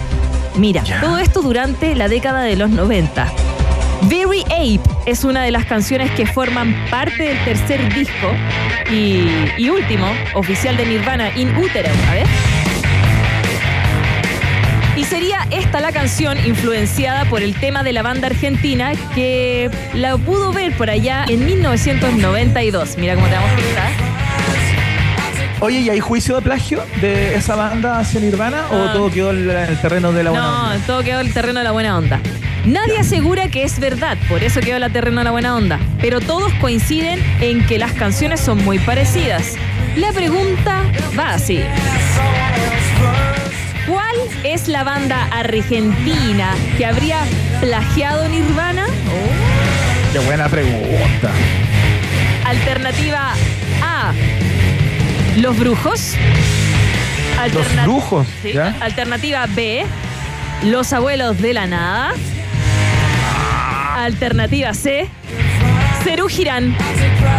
[0.54, 3.49] Mira, todo esto durante la década de los 90.
[4.02, 8.32] Very Ape es una de las canciones que forman parte del tercer disco
[8.90, 9.24] y,
[9.58, 11.90] y último oficial de Nirvana, In Utero.
[12.08, 12.26] A ver.
[14.96, 20.16] Y sería esta la canción influenciada por el tema de la banda argentina que la
[20.16, 22.96] pudo ver por allá en 1992.
[22.98, 23.88] Mira cómo te damos cuenta.
[25.60, 28.84] Oye, ¿y hay juicio de plagio de esa banda hacia Nirvana No.
[28.84, 30.86] o todo quedó en el terreno de la buena No, onda?
[30.86, 32.18] todo quedó en el terreno de la buena onda.
[32.70, 35.80] Nadie asegura que es verdad, por eso quedó el terreno de la buena onda.
[36.00, 39.54] Pero todos coinciden en que las canciones son muy parecidas.
[39.96, 40.82] La pregunta
[41.18, 41.60] va así.
[43.88, 47.18] ¿Cuál es la banda argentina que habría
[47.60, 48.86] plagiado Nirvana?
[50.12, 51.32] Qué buena pregunta.
[52.44, 53.32] Alternativa
[53.82, 54.12] A.
[55.38, 56.14] Los Brujos.
[57.52, 58.52] Los Brujos, Sí.
[58.52, 58.76] ¿ya?
[58.80, 59.84] Alternativa B.
[60.62, 62.12] Los Abuelos de la Nada.
[63.96, 65.08] Alternativa C.
[66.04, 66.76] Cerú Girán.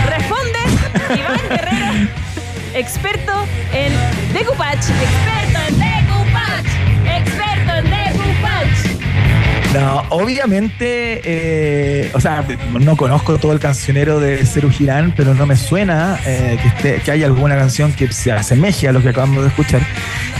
[0.08, 0.60] Responde
[1.18, 2.10] Iván Guerrero,
[2.74, 3.34] experto
[3.74, 3.94] en
[4.34, 4.92] decoupage.
[4.92, 7.18] Experto en decoupage.
[7.18, 9.02] Experto en decoupage.
[9.74, 12.46] No, obviamente, eh, o sea,
[12.80, 17.02] no conozco todo el cancionero de Ceru Girán, pero no me suena eh, que, esté,
[17.02, 19.82] que haya alguna canción que se asemeje a lo que acabamos de escuchar.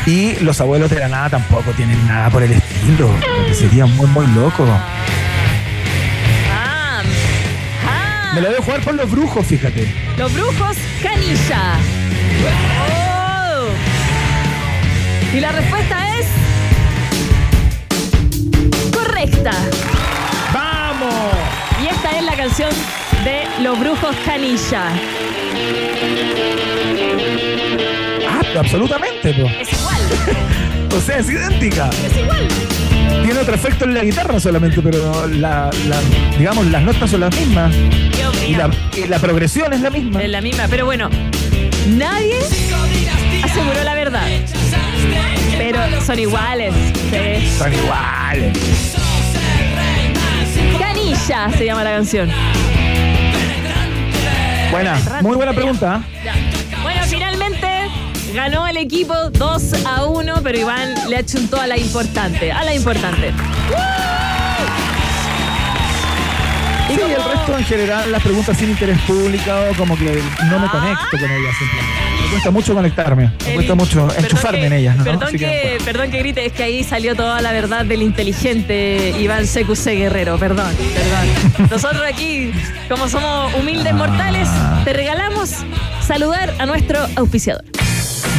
[0.06, 3.10] Y los abuelos de la nada tampoco tienen nada por el estilo,
[3.54, 4.68] sería muy, muy loco.
[8.34, 9.94] Me la a jugar por los brujos, fíjate.
[10.18, 11.76] Los brujos canilla.
[12.88, 13.68] Oh.
[15.36, 16.28] Y la respuesta es
[18.94, 19.52] correcta.
[20.54, 21.34] ¡Vamos!
[21.84, 22.70] Y esta es la canción
[23.26, 24.84] de Los brujos canilla.
[28.30, 29.50] Ah, absolutamente, po.
[29.60, 30.02] Es igual,
[30.96, 31.90] O sea, es idéntica.
[32.06, 32.48] es igual.
[33.24, 36.02] Tiene otro efecto en la guitarra solamente, pero la, la-
[36.38, 37.74] digamos, las notas son las mismas.
[38.48, 38.72] Y la, opinión.
[38.98, 40.22] y la progresión es la misma.
[40.22, 41.10] Es la misma, pero bueno,
[41.88, 42.38] nadie
[43.44, 44.28] aseguró la verdad.
[45.58, 46.74] Pero son iguales.
[47.12, 47.50] sí.
[47.58, 48.58] Son iguales.
[50.80, 52.30] Canilla se llama la canción.
[54.72, 56.02] Buena, muy buena pregunta.
[56.26, 56.31] ¿eh?
[58.34, 62.74] Ganó el equipo 2 a 1, pero Iván le achuntó a la importante, a la
[62.74, 63.34] importante.
[66.88, 70.68] Sí, y el resto en general, las preguntas sin interés público, como que no me
[70.70, 72.02] conecto con ellas simplemente.
[72.24, 75.04] Me cuesta mucho conectarme, me El- cuesta mucho enchufarme que- en ellas, ¿no?
[75.04, 79.46] Perdón que, perdón que grite, es que ahí salió toda la verdad del inteligente Iván
[79.46, 81.70] CQC Guerrero, perdón, perdón.
[81.72, 82.52] Nosotros aquí,
[82.90, 84.48] como somos humildes mortales,
[84.86, 85.52] te regalamos
[86.06, 87.64] saludar a nuestro auspiciador.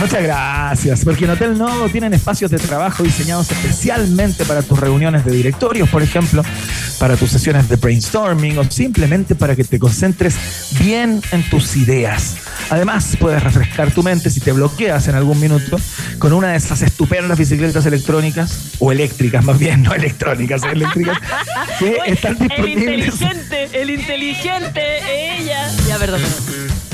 [0.03, 5.25] Muchas gracias, porque en Hotel Nodo tienen espacios de trabajo diseñados especialmente para tus reuniones
[5.25, 6.43] de directorios, por ejemplo,
[6.99, 10.35] para tus sesiones de brainstorming o simplemente para que te concentres
[10.81, 12.35] bien en tus ideas.
[12.69, 15.79] Además, puedes refrescar tu mente si te bloqueas en algún minuto
[16.19, 21.17] con una de esas estupendas bicicletas electrónicas o eléctricas, más bien, no electrónicas, eléctricas,
[21.79, 23.15] que Oye, están el disponibles.
[23.15, 25.71] inteligente, el inteligente, ella.
[25.87, 26.21] Ya, perdón.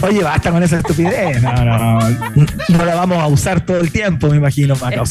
[0.03, 1.43] Oye, basta con esa estupidez.
[1.43, 2.47] No, no, no.
[2.69, 5.03] No la vamos a usar todo el tiempo, me imagino, Maca.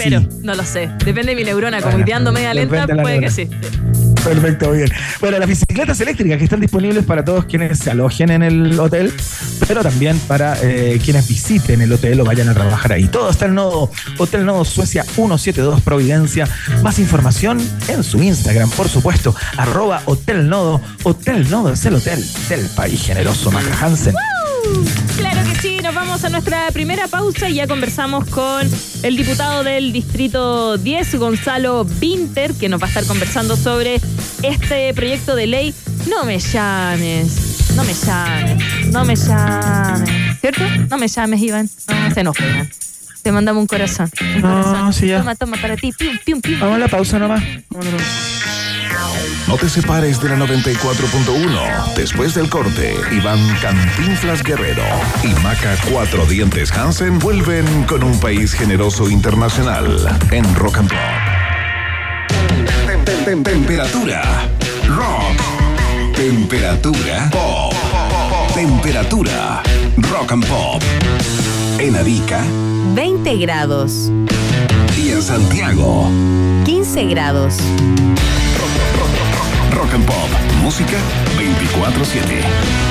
[0.43, 0.89] no lo sé.
[1.03, 3.49] Depende de mi neurona, como Bueno, media lenta, puede que sí.
[4.23, 4.91] Perfecto, bien.
[5.21, 9.13] Bueno, las bicicletas eléctricas que están disponibles para todos quienes se alojen en el hotel,
[9.67, 13.05] pero también para eh, quienes visiten el hotel o vayan a trabajar ahí.
[13.07, 16.47] Todo está en Nodo, Hotel Nodo Suecia 172 Providencia.
[16.83, 20.81] Más información en su Instagram, por supuesto, arroba Hotel Nodo.
[21.03, 24.15] Hotel Nodo es el hotel del país generoso, Maca Hansen.
[25.17, 28.69] Claro que sí, nos vamos a nuestra primera pausa y ya conversamos con
[29.03, 33.99] el diputado del Distrito 10, Gonzalo Vinter, que nos va a estar conversando sobre
[34.43, 35.73] este proyecto de ley.
[36.09, 40.09] No me llames, no me llames, no me llames.
[40.39, 40.61] ¿Cierto?
[40.89, 41.69] No me llames, Iván.
[41.87, 42.69] No, se enoja, Iván.
[43.23, 44.09] Te mandamos un corazón.
[44.35, 44.93] Un No, corazón.
[44.93, 45.17] sí, ya.
[45.19, 45.91] Toma, toma, para ti.
[45.97, 46.59] Pium, pium, pium.
[46.59, 47.43] Vamos a la pausa nomás.
[47.69, 48.56] Vamos a la pausa.
[49.47, 51.93] No te separes de la 94.1.
[51.95, 54.83] Después del corte, Iván Cantinflas Guerrero
[55.23, 60.99] y Maca Cuatro Dientes Hansen vuelven con un país generoso internacional en Rock and Pop.
[62.85, 64.21] Tem- tem- tem- Temperatura.
[64.87, 66.15] Rock.
[66.15, 67.29] Temperatura.
[67.31, 67.73] Pop.
[68.53, 69.63] Temperatura.
[69.97, 70.83] Rock and Pop.
[71.79, 72.43] En Arica
[72.95, 74.11] 20 grados,
[74.97, 76.09] y en Santiago.
[76.65, 77.55] 15 grados.
[78.97, 79.16] Rock
[79.93, 80.29] and Pop.
[80.61, 80.97] Música
[81.37, 82.87] 24-7.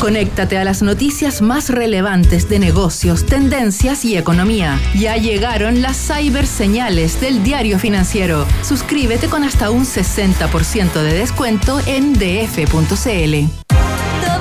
[0.00, 4.80] Conéctate a las noticias más relevantes de negocios, tendencias y economía.
[4.94, 8.46] Ya llegaron las ciberseñales del diario financiero.
[8.62, 13.68] Suscríbete con hasta un 60% de descuento en df.cl.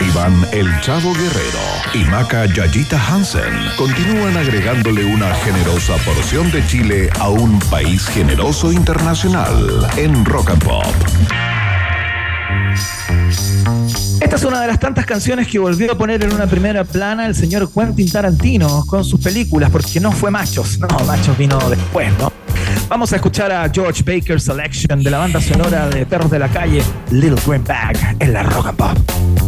[0.00, 1.58] Iván El Chavo Guerrero
[1.94, 8.72] y Maca Yayita Hansen continúan agregándole una generosa porción de Chile a un país generoso
[8.72, 10.86] internacional en Rock and Pop.
[14.20, 17.26] Esta es una de las tantas canciones que volvió a poner en una primera plana
[17.26, 22.12] el señor Quentin Tarantino con sus películas, porque no fue Machos, no, Machos vino después,
[22.18, 22.32] ¿no?
[22.88, 26.48] Vamos a escuchar a George Baker Selection de la banda sonora de Perros de la
[26.48, 29.47] Calle, Little Green Bag, en la Rock and Pop.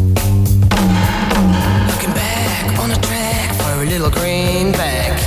[3.91, 5.19] Little greenback.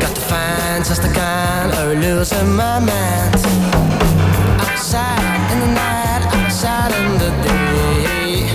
[0.00, 3.34] Got to find just the kind of losing my mind.
[4.64, 8.48] Outside in the night, outside in the day.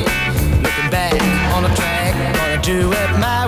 [0.63, 1.21] Looking back
[1.53, 3.38] on a track, gonna do it my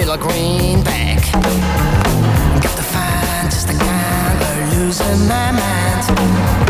[0.00, 1.20] little greenback.
[2.62, 6.69] Got to find just the kind of losing my mind.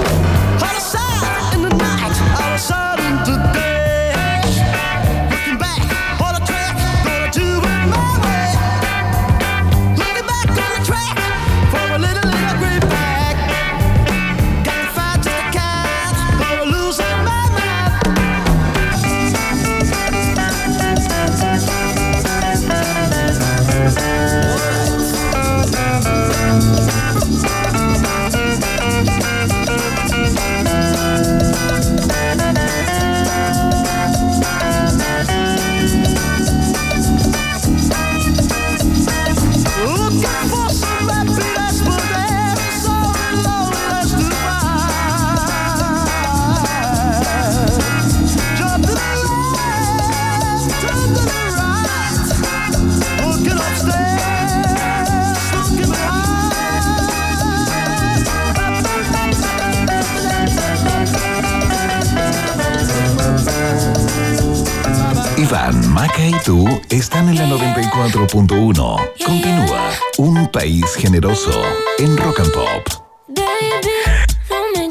[66.90, 69.10] Están en la 94.1.
[69.24, 69.90] Continúa.
[70.18, 71.62] Un país generoso
[71.98, 73.00] en Rock and Pop.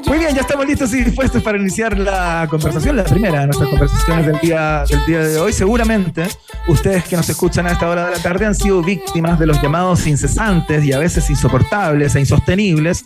[0.05, 3.69] Muy bien, ya estamos listos y dispuestos para iniciar la conversación, la primera de nuestras
[3.69, 5.53] conversaciones del día, del día de hoy.
[5.53, 6.27] Seguramente
[6.67, 9.61] ustedes que nos escuchan a esta hora de la tarde han sido víctimas de los
[9.61, 13.03] llamados incesantes y a veces insoportables e insostenibles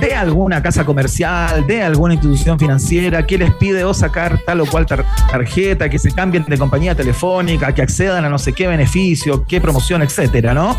[0.00, 4.66] de alguna casa comercial, de alguna institución financiera que les pide o sacar tal o
[4.66, 8.66] cual tar- tarjeta, que se cambien de compañía telefónica, que accedan a no sé qué
[8.66, 10.76] beneficio, qué promoción, etcétera, ¿no?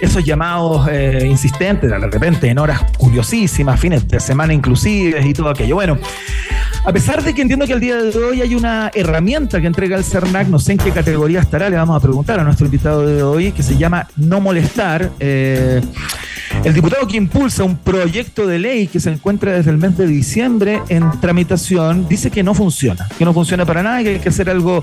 [0.00, 5.50] Esos llamados eh, insistentes, de repente en horas curiosísimas, fines de semana inclusives y todo
[5.50, 5.74] aquello.
[5.74, 5.98] Bueno,
[6.86, 9.96] a pesar de que entiendo que el día de hoy hay una herramienta que entrega
[9.96, 13.06] el CERNAC, no sé en qué categoría estará, le vamos a preguntar a nuestro invitado
[13.06, 15.10] de hoy, que se llama No Molestar.
[15.20, 15.80] Eh,
[16.64, 20.06] el diputado que impulsa un proyecto de ley que se encuentra desde el mes de
[20.06, 24.30] diciembre en tramitación dice que no funciona, que no funciona para nada, que hay que
[24.30, 24.82] hacer algo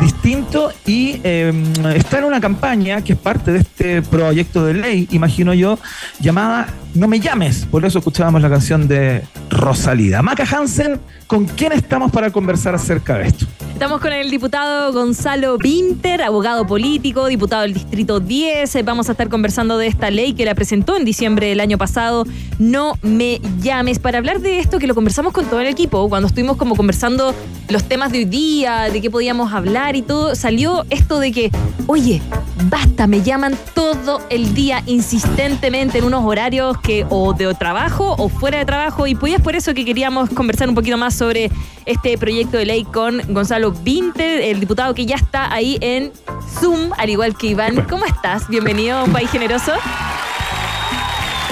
[0.00, 1.52] distinto y eh,
[1.94, 5.78] está en una campaña que es parte de este proyecto de ley, imagino yo,
[6.20, 7.64] llamada No me llames.
[7.64, 10.20] Por eso escuchábamos la canción de Rosalida.
[10.20, 13.46] Maca Hansen, ¿con quién estamos para conversar acerca de esto?
[13.72, 18.76] Estamos con el diputado Gonzalo Winter, abogado político, diputado del Distrito 10.
[18.76, 21.78] Eh, Vamos a estar conversando de esta ley que la presentó en diciembre del año
[21.78, 22.24] pasado.
[22.60, 23.98] No me llames.
[23.98, 27.34] Para hablar de esto, que lo conversamos con todo el equipo, cuando estuvimos como conversando
[27.70, 31.50] los temas de hoy día, de qué podíamos hablar y todo, salió esto de que,
[31.86, 32.20] oye,
[32.68, 38.28] basta, me llaman todo el día insistentemente en unos horarios que o de trabajo o
[38.28, 41.50] fuera de trabajo y pues es por eso que queríamos conversar un poquito más sobre
[41.86, 46.12] este proyecto de ley con Gonzalo Vinter, el diputado que ya está ahí en
[46.58, 47.86] Zoom, al igual que Iván.
[47.88, 48.48] ¿Cómo estás?
[48.48, 49.72] Bienvenido a un país generoso.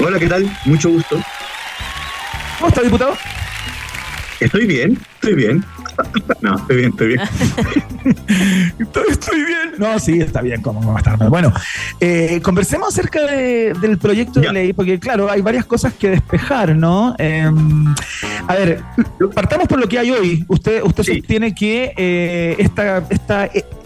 [0.05, 0.51] Hola, ¿qué tal?
[0.65, 1.21] Mucho gusto.
[2.59, 3.17] ¿Cómo está, diputado?
[4.41, 5.65] Estoy bien, estoy bien.
[6.41, 7.21] No, estoy bien, estoy bien.
[8.79, 9.73] Estoy, estoy bien.
[9.79, 11.19] No, sí, está bien, ¿cómo a estar?
[11.29, 11.53] Bueno,
[12.01, 16.75] eh, conversemos acerca de- del proyecto de ley, porque claro, hay varias cosas que despejar,
[16.75, 17.15] ¿no?
[17.19, 17.51] Eh,
[18.49, 18.83] a ver,
[19.35, 20.45] partamos por lo que hay hoy.
[20.49, 21.19] Usted, usted Sí.
[21.19, 23.45] sostiene que eh, esta, esta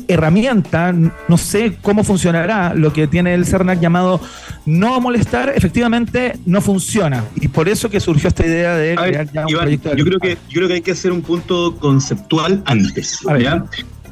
[0.08, 4.20] herramienta, no sé cómo funcionará, lo que tiene el CERNAC llamado
[4.66, 7.24] no molestar, efectivamente no funciona.
[7.36, 9.96] Y por eso que surgió esta idea de ver, crear ya un Iván, proyecto de
[9.96, 13.20] yo creo que yo creo que hay que hacer un punto conceptual antes.
[13.24, 13.62] Ver.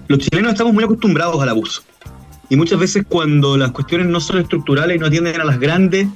[0.09, 1.83] Los chilenos estamos muy acostumbrados al abuso.
[2.49, 6.07] Y muchas veces cuando las cuestiones no son estructurales y no atienden a las grandes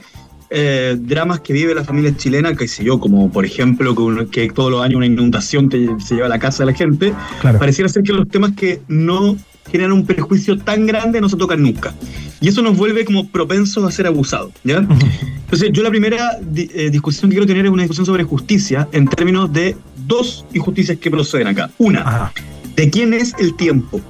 [0.50, 3.94] eh, dramas que vive la familia chilena, que sé yo, como por ejemplo
[4.30, 7.14] que, todos los años una inundación te, se lleva a la casa de la gente,
[7.40, 7.58] Claro.
[7.58, 9.36] pareciera ser que los temas que no
[9.70, 11.94] generan un perjuicio tan grande no se tocan nunca.
[12.40, 14.52] Y eso nos vuelve como propensos a ser abusados.
[14.64, 14.78] ¿ya?
[14.78, 19.08] Entonces, yo la primera eh, discusión que quiero tener es una discusión sobre justicia en
[19.08, 21.70] términos de dos injusticias que proceden acá.
[21.78, 22.32] Una, Ajá.
[22.74, 24.00] ¿de quién es el tiempo?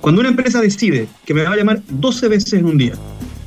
[0.00, 2.94] Cuando una empresa decide que me va a llamar 12 veces en un día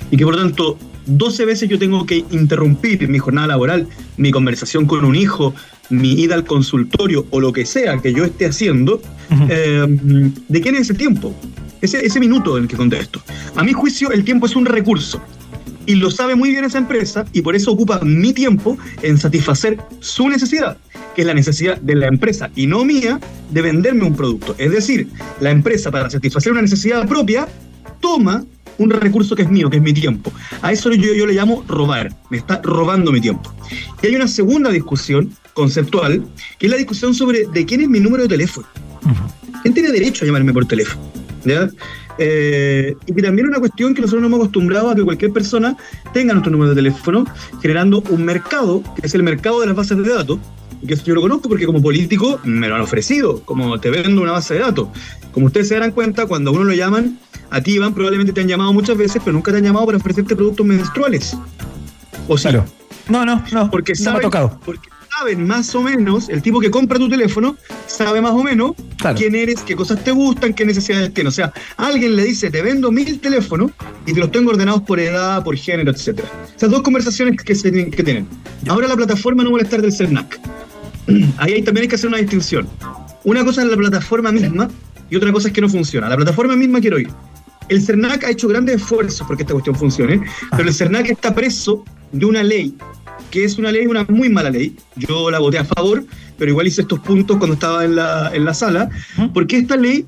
[0.10, 3.88] y que por lo tanto 12 veces yo tengo que interrumpir mi jornada laboral,
[4.18, 5.54] mi conversación con un hijo,
[5.90, 9.02] mi ida al consultorio o lo que sea que yo esté haciendo,
[9.50, 9.86] eh,
[10.48, 11.34] ¿de quién es ese tiempo?
[11.82, 13.22] Ese, ese minuto en el que contesto.
[13.56, 15.22] A mi juicio, el tiempo es un recurso.
[15.86, 19.78] Y lo sabe muy bien esa empresa y por eso ocupa mi tiempo en satisfacer
[20.00, 20.78] su necesidad,
[21.16, 23.20] que es la necesidad de la empresa y no mía
[23.52, 24.56] de venderme un producto.
[24.58, 25.08] Es decir,
[25.40, 27.48] la empresa para satisfacer una necesidad propia
[28.00, 28.46] toma
[28.78, 30.32] un recurso que es mío, que es mi tiempo.
[30.62, 33.54] A eso yo, yo le llamo robar, me está robando mi tiempo.
[34.02, 36.24] Y hay una segunda discusión conceptual,
[36.60, 38.68] que es la discusión sobre de quién es mi número de teléfono.
[39.62, 41.02] ¿Quién tiene derecho a llamarme por teléfono?
[41.44, 41.70] ¿Ya?
[42.18, 45.32] Eh, y que también es una cuestión que nosotros nos hemos acostumbrado a que cualquier
[45.32, 45.76] persona
[46.14, 47.26] tenga nuestro número de teléfono,
[47.62, 50.40] generando un mercado, que es el mercado de las bases de datos,
[50.86, 53.90] y que eso yo lo conozco porque como político me lo han ofrecido, como te
[53.90, 54.88] vendo una base de datos.
[55.32, 57.20] Como ustedes se darán cuenta, cuando a uno lo llaman,
[57.50, 59.98] a ti, Iván, probablemente te han llamado muchas veces, pero nunca te han llamado para
[59.98, 61.36] ofrecerte productos menstruales.
[62.28, 62.66] O sí, Claro.
[63.10, 63.70] No, no, no.
[63.70, 64.60] porque no me saben, ha tocado.
[64.66, 67.56] porque saben más o menos, el tipo que compra tu teléfono
[67.88, 69.16] sabe más o menos Claro.
[69.18, 71.34] quién eres, qué cosas te gustan, qué necesidades tienes.
[71.34, 73.72] O sea, alguien le dice, te vendo mil teléfonos
[74.06, 76.28] y te los tengo ordenados por edad, por género, etcétera.
[76.56, 78.28] Esas dos conversaciones que, se tienen- que tienen.
[78.68, 80.40] Ahora la plataforma no molestar del CERNAC.
[81.38, 82.68] Ahí hay- también hay que hacer una distinción.
[83.24, 84.70] Una cosa es la plataforma misma
[85.10, 86.10] y otra cosa es que no funciona.
[86.10, 87.10] La plataforma misma quiero ir.
[87.70, 91.84] El CERNAC ha hecho grandes esfuerzos porque esta cuestión funcione, pero el CERNAC está preso
[92.12, 92.76] de una ley
[93.32, 94.76] que es una ley, una muy mala ley.
[94.96, 96.06] Yo la voté a favor,
[96.38, 98.90] pero igual hice estos puntos cuando estaba en la, en la sala,
[99.34, 100.06] porque esta ley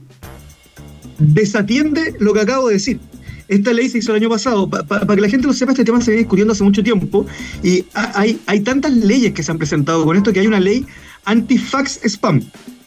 [1.18, 3.00] desatiende lo que acabo de decir.
[3.48, 4.70] Esta ley se hizo el año pasado.
[4.70, 7.26] Para que la gente lo sepa, este tema se viene discutiendo hace mucho tiempo
[7.64, 10.60] y ha- hay, hay tantas leyes que se han presentado con esto que hay una
[10.60, 10.86] ley
[11.26, 12.42] anti-fax spam.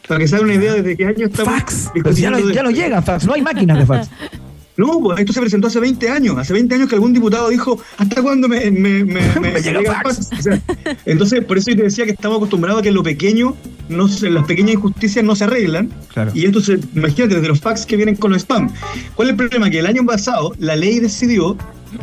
[0.07, 1.53] Para que se hagan una idea desde qué año estamos.
[1.53, 1.91] Fax.
[2.15, 4.09] Ya no, ya no llegan fax, no hay máquinas de fax.
[4.81, 6.37] No, pues esto se presentó hace 20 años.
[6.37, 10.01] Hace 20 años que algún diputado dijo, ¿hasta cuándo me, me, me, Me llega llega
[10.03, 10.29] fax?
[10.37, 10.61] O sea,
[11.05, 13.55] entonces, por eso yo te decía que estamos acostumbrados a que lo pequeño,
[13.89, 15.89] no se- las pequeñas injusticias no se arreglan.
[16.13, 16.31] Claro.
[16.33, 18.69] Y esto se, imagínate, desde los fax que vienen con los spam.
[19.15, 19.69] ¿Cuál es el problema?
[19.69, 21.57] Que el año pasado la ley decidió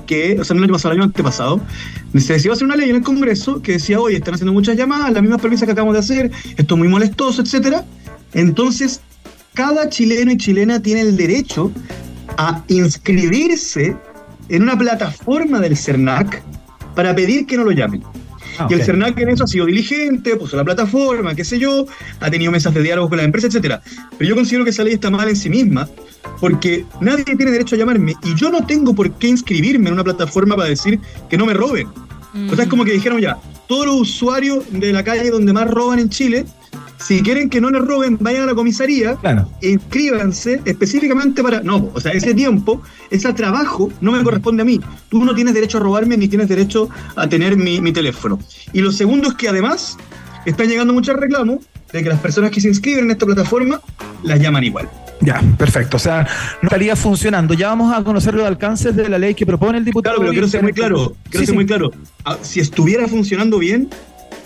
[0.06, 1.60] que, o sea, no el año pasado, el año antepasado,
[2.16, 5.12] se decidió hacer una ley en el Congreso que decía, oye, están haciendo muchas llamadas,
[5.12, 7.84] las mismas premisas que acabamos de hacer, esto es muy molestoso, etcétera.
[8.34, 9.00] Entonces,
[9.54, 11.72] cada chileno y chilena tiene el derecho
[12.38, 13.94] a inscribirse
[14.48, 16.42] en una plataforma del CERNAC
[16.94, 18.02] para pedir que no lo llamen.
[18.58, 18.82] Ah, Y el.
[18.82, 21.86] CERNAC en eso ha sido diligente, puso la plataforma, qué sé yo,
[22.20, 23.82] ha tenido mesas de diálogo con la empresa, etcétera.
[24.16, 25.88] Pero yo considero que esa ley está mal en sí misma,
[26.40, 30.04] porque nadie tiene derecho a llamarme y yo no tengo por qué inscribirme en una
[30.04, 31.88] plataforma para decir que no me roben.
[32.50, 33.36] O sea, es como que dijeron ya,
[33.66, 36.44] todos los usuarios de la calle donde más roban en Chile,
[36.98, 39.48] si quieren que no les roben, vayan a la comisaría Claro.
[39.62, 41.60] e inscríbanse específicamente para.
[41.60, 44.80] No, o sea, ese tiempo, ese trabajo no me corresponde a mí.
[45.08, 48.38] Tú no tienes derecho a robarme ni tienes derecho a tener mi, mi teléfono.
[48.72, 49.96] Y lo segundo es que además
[50.44, 51.58] están llegando muchos reclamos
[51.92, 53.80] de que las personas que se inscriben en esta plataforma
[54.22, 54.88] las llaman igual.
[55.20, 55.96] Ya, perfecto.
[55.96, 56.26] O sea,
[56.62, 57.54] no estaría funcionando.
[57.54, 60.14] Ya vamos a conocer los alcances de la ley que propone el diputado.
[60.16, 60.92] Claro, pero quiero ser muy Víctor.
[60.92, 61.16] claro.
[61.24, 61.52] Quiero Sí, ser sí.
[61.54, 61.90] muy claro.
[62.24, 63.88] Ah, Si estuviera funcionando bien,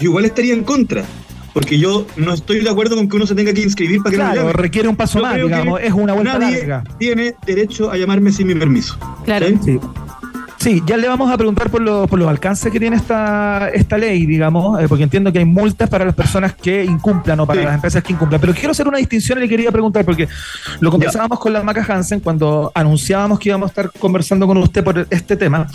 [0.01, 1.05] yo igual estaría en contra.
[1.53, 4.17] Porque yo no estoy de acuerdo con que uno se tenga que inscribir para que
[4.17, 4.55] no Claro, llamen.
[4.55, 5.81] requiere un paso Yo más, digamos.
[5.83, 6.85] Es una vuelta Nadie larga.
[6.99, 8.97] tiene derecho a llamarme sin mi permiso.
[9.25, 9.47] Claro.
[9.49, 9.59] ¿Sí?
[9.65, 9.81] Sí.
[10.63, 13.99] Sí, ya le vamos a preguntar por, los- por los alcances que tiene esta, esta
[13.99, 17.61] ley, digamos, eh, porque entiendo que hay multas para las personas que incumplan o para
[17.61, 17.67] Sí.
[17.67, 18.41] las empresas que incumplan.
[18.41, 20.29] Pero quiero hacer una distinción y le quería preguntar, porque
[20.79, 24.85] lo conversábamos con la Maca Hansen cuando anunciábamos que íbamos a estar conversando con usted
[24.85, 25.67] por este tema,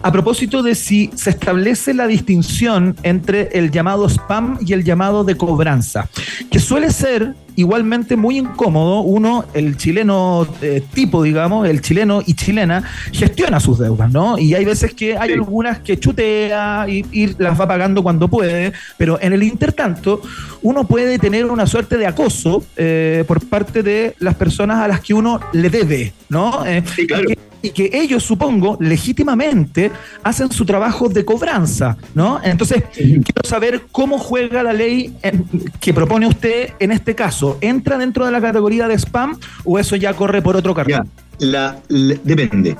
[0.00, 5.24] a propósito de si se establece la distinción entre el llamado spam y el llamado
[5.24, 6.08] de cobranza,
[6.52, 9.00] que suele ser igualmente muy incómodo.
[9.00, 14.38] Uno, el chileno eh, tipo, digamos, el chileno y chilena, gestiona sus deudas, ¿no?
[14.38, 15.34] Y hay veces que hay Sí.
[15.34, 20.20] algunas que chutea y, y las va pagando cuando puede, pero en el intertanto,
[20.62, 25.00] uno puede tener una suerte de acoso eh, por parte de las personas a las
[25.00, 26.64] que uno le debe, ¿no?
[26.64, 27.26] Eh, Sí, claro.
[27.28, 29.90] que- y que ellos, supongo, legítimamente
[30.22, 32.38] hacen su trabajo de cobranza, ¿no?
[32.44, 35.44] Entonces, quiero saber cómo juega la ley en-
[35.80, 37.58] que propone usted en este caso.
[37.60, 41.08] ¿Entra dentro de la categoría de spam o eso ya corre por otro cartón?
[41.38, 42.76] la, la- depende.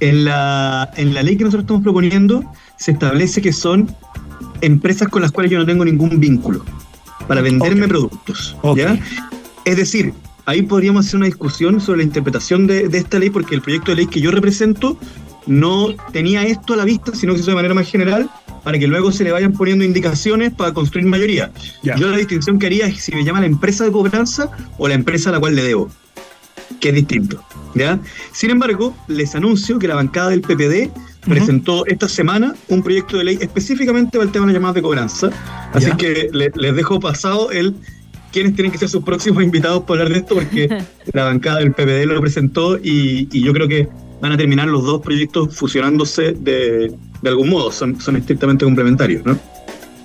[0.00, 2.44] En la, en la ley que nosotros estamos proponiendo
[2.76, 3.94] se establece que son
[4.60, 6.64] empresas con las cuales yo no tengo ningún vínculo
[7.28, 8.56] para venderme productos.
[8.62, 8.78] Ok.
[8.78, 8.98] ¿ya?
[9.64, 10.12] Es decir,
[10.46, 13.90] ahí podríamos hacer una discusión sobre la interpretación de, de esta ley porque el proyecto
[13.92, 14.98] de ley que yo represento
[15.46, 18.30] no tenía esto a la vista, sino que se hizo de manera más general
[18.62, 21.50] para que luego se le vayan poniendo indicaciones para construir mayoría.
[21.82, 24.94] Yo la distinción que haría es si me llama la empresa de cobranza o la
[24.94, 25.90] empresa a la cual le debo
[26.80, 27.42] que es distinto.
[27.74, 27.98] ¿ya?
[28.32, 30.90] Sin embargo, les anuncio que la bancada del PPD
[31.28, 34.82] presentó esta semana un proyecto de ley específicamente para el tema de las llamadas de
[34.82, 35.30] cobranza.
[35.74, 35.96] Así Ya.
[35.96, 37.74] que le- les dejo pasado el
[38.34, 40.68] quiénes tienen que ser sus próximos invitados para hablar de esto, porque
[41.12, 43.88] la bancada del PPD lo presentó y, y yo creo que
[44.20, 49.24] van a terminar los dos proyectos fusionándose de, de algún modo, son, son estrictamente complementarios.
[49.24, 49.38] ¿no?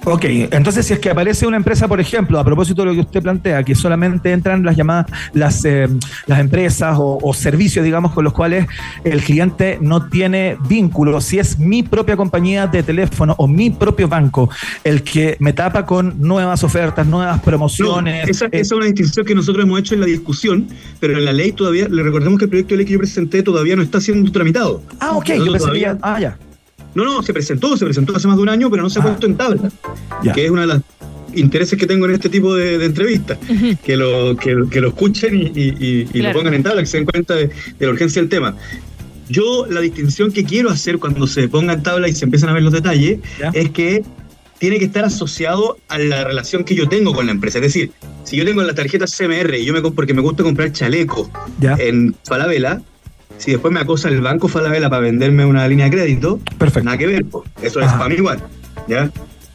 [0.05, 3.01] Ok, entonces si es que aparece una empresa, por ejemplo, a propósito de lo que
[3.01, 5.87] usted plantea, que solamente entran las llamadas, las, eh,
[6.25, 8.65] las empresas o, o servicios, digamos, con los cuales
[9.03, 14.07] el cliente no tiene vínculo, si es mi propia compañía de teléfono o mi propio
[14.07, 14.49] banco
[14.85, 18.29] el que me tapa con nuevas ofertas, nuevas No, promociones.
[18.29, 20.67] esa, eh, esa es una distinción que nosotros hemos hecho en la discusión,
[21.01, 23.43] pero en la ley todavía, le recordemos que el proyecto de ley que yo presenté
[23.43, 24.81] todavía no está siendo tramitado.
[25.01, 26.37] ah, ok, yo todavía- Ah, ya.
[26.95, 29.01] No, no, se presentó, se presentó hace más de un año, pero no se ha
[29.03, 29.05] Ah.
[29.05, 29.69] puesto en tabla,
[30.23, 30.33] Ya.
[30.33, 30.81] que es uno de los
[31.35, 33.37] intereses que tengo en este tipo de, de entrevistas,
[33.83, 36.29] que, lo, que, que lo escuchen y, y- y- y Claro.
[36.29, 38.55] lo pongan en tabla, que se den cuenta de, de la urgencia del tema.
[39.29, 42.53] Yo la distinción que quiero hacer cuando se ponga en tabla y se empiezan a
[42.53, 43.49] ver los detalles Ya.
[43.53, 44.03] es que
[44.57, 47.59] tiene que estar asociado a la relación que yo tengo con la empresa.
[47.59, 47.91] Es decir,
[48.23, 51.29] si yo tengo la tarjeta CMR y yo me porque me gusta comprar chaleco
[51.61, 51.75] Ya.
[51.79, 52.81] en Falabella,
[53.39, 56.85] si después me acosa el banco Falabella para venderme una línea de crédito, Perfecto.
[56.85, 57.25] nada que ver,
[57.63, 57.97] eso es Ajá.
[57.97, 58.39] para mí igual.
[58.87, 59.09] ¿ya?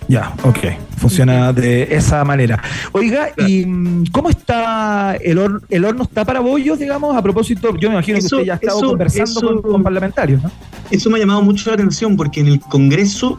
[0.09, 0.59] Ya, ok.
[0.99, 2.63] Funciona de esa manera.
[2.93, 3.65] Oiga, ¿y
[4.11, 6.03] cómo está el, hor- el horno?
[6.03, 7.17] ¿Está para bollos, digamos?
[7.17, 9.63] A propósito, yo me imagino Eso- que usted ya ha estado eso- conversando eso- con,
[9.73, 10.51] con parlamentarios, ¿no?
[10.91, 13.39] Eso me ha llamado mucho la atención porque en el Congreso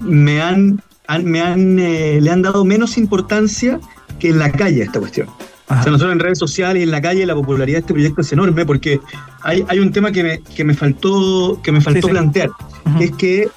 [0.00, 3.78] me han, han- me han eh, le han dado menos importancia
[4.18, 5.28] que en la calle a esta cuestión.
[5.68, 5.80] Ajá.
[5.80, 8.20] O sea, nosotros en redes sociales y en la calle la popularidad de este proyecto
[8.20, 9.00] es enorme porque
[9.42, 12.10] hay, hay un tema que me, que me faltó, que me faltó Sí, sí.
[12.10, 12.50] plantear,
[12.98, 13.48] que es que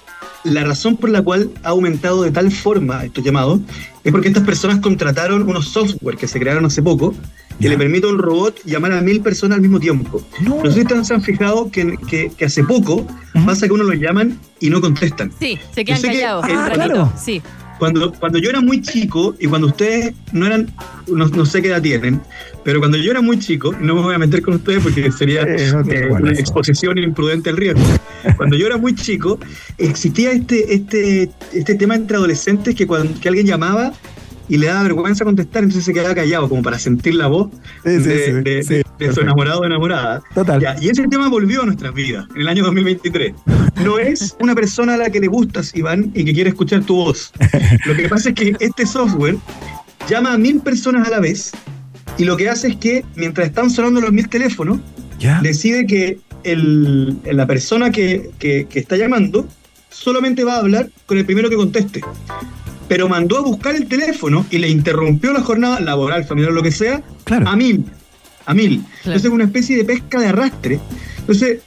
[0.44, 3.60] la razón por la cual ha aumentado de tal forma estos llamados
[4.06, 7.14] es porque estas personas contrataron unos software que se crearon hace poco
[7.60, 10.22] que le permite a un robot llamar a mil personas al mismo tiempo.
[10.42, 10.58] No.
[10.64, 12.98] No sé si ustedes se han fijado que, que- que hace poco
[13.34, 13.46] Ujú.
[13.48, 15.32] pasa que uno los llaman y no contestan.
[15.40, 16.46] Sí, se quedan sé que- callados.
[16.48, 17.12] Ah, claro.
[17.20, 17.42] Sí.
[17.80, 20.72] Cuando, cuando yo era muy chico y cuando ustedes no eran,
[21.08, 22.22] no, no sé qué edad tienen,
[22.64, 25.44] pero cuando yo era muy chico, no me voy a meter con ustedes porque sería
[25.44, 27.82] Eh, no eh, una exposición imprudente al riesgo.
[28.36, 29.40] Cuando yo era muy chico,
[29.78, 33.94] existía este, este, este tema entre adolescentes que cuando que alguien llamaba
[34.50, 37.50] y le daba vergüenza contestar, entonces se quedaba callado como para sentir la voz
[37.84, 40.22] Sí, sí, de, sí, de- sí, de su enamorado o enamorada.
[40.34, 40.60] Total.
[40.62, 43.34] Ya, y ese tema volvió a nuestras vidas en el año 2023.
[43.84, 46.96] No es una persona a la que le gustas, Iván, y que quiere escuchar tu
[46.96, 47.32] voz.
[47.86, 49.38] Lo que pasa es que este software
[50.10, 51.52] llama a mil personas a la vez
[52.18, 54.80] y lo que hace es que mientras están sonando los mil teléfonos,
[55.44, 59.48] decide que el- la persona que, que- que está llamando
[59.90, 62.02] solamente va a hablar con el primero que conteste.
[62.88, 66.72] Pero mandó a buscar el teléfono y le interrumpió la jornada laboral, familiar, lo que
[66.72, 67.48] sea, Claro.
[67.48, 67.84] a mil.
[68.46, 68.78] A mil.
[68.80, 68.90] Claro.
[69.04, 70.80] Entonces es una especie de pesca de arrastre.
[71.20, 71.60] Entonces,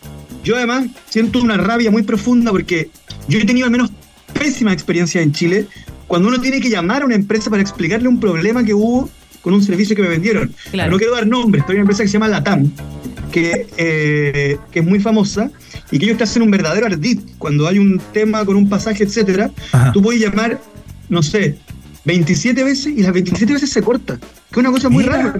[0.43, 2.89] yo además siento una rabia muy profunda porque
[3.29, 3.91] yo he tenido al menos
[4.33, 5.67] pésimas experiencias en Chile
[6.07, 9.11] cuando uno tiene que llamar a una empresa para explicarle un problema que hubo
[9.43, 10.55] con un servicio que me vendieron.
[10.71, 10.91] Claro.
[10.91, 12.71] No quiero dar nombres, pero hay una empresa que se llama Latam,
[13.31, 15.51] que, eh, que es muy famosa
[15.91, 17.21] y que ellos te hacen un verdadero ardid.
[17.39, 19.93] Cuando hay un tema con un pasaje, etcétera, Ajá.
[19.93, 20.61] tú puedes llamar,
[21.11, 21.59] no sé,
[22.07, 24.17] 27 veces y las 27 veces se corta.
[24.19, 25.17] Que es una cosa muy Mira.
[25.33, 25.35] rara.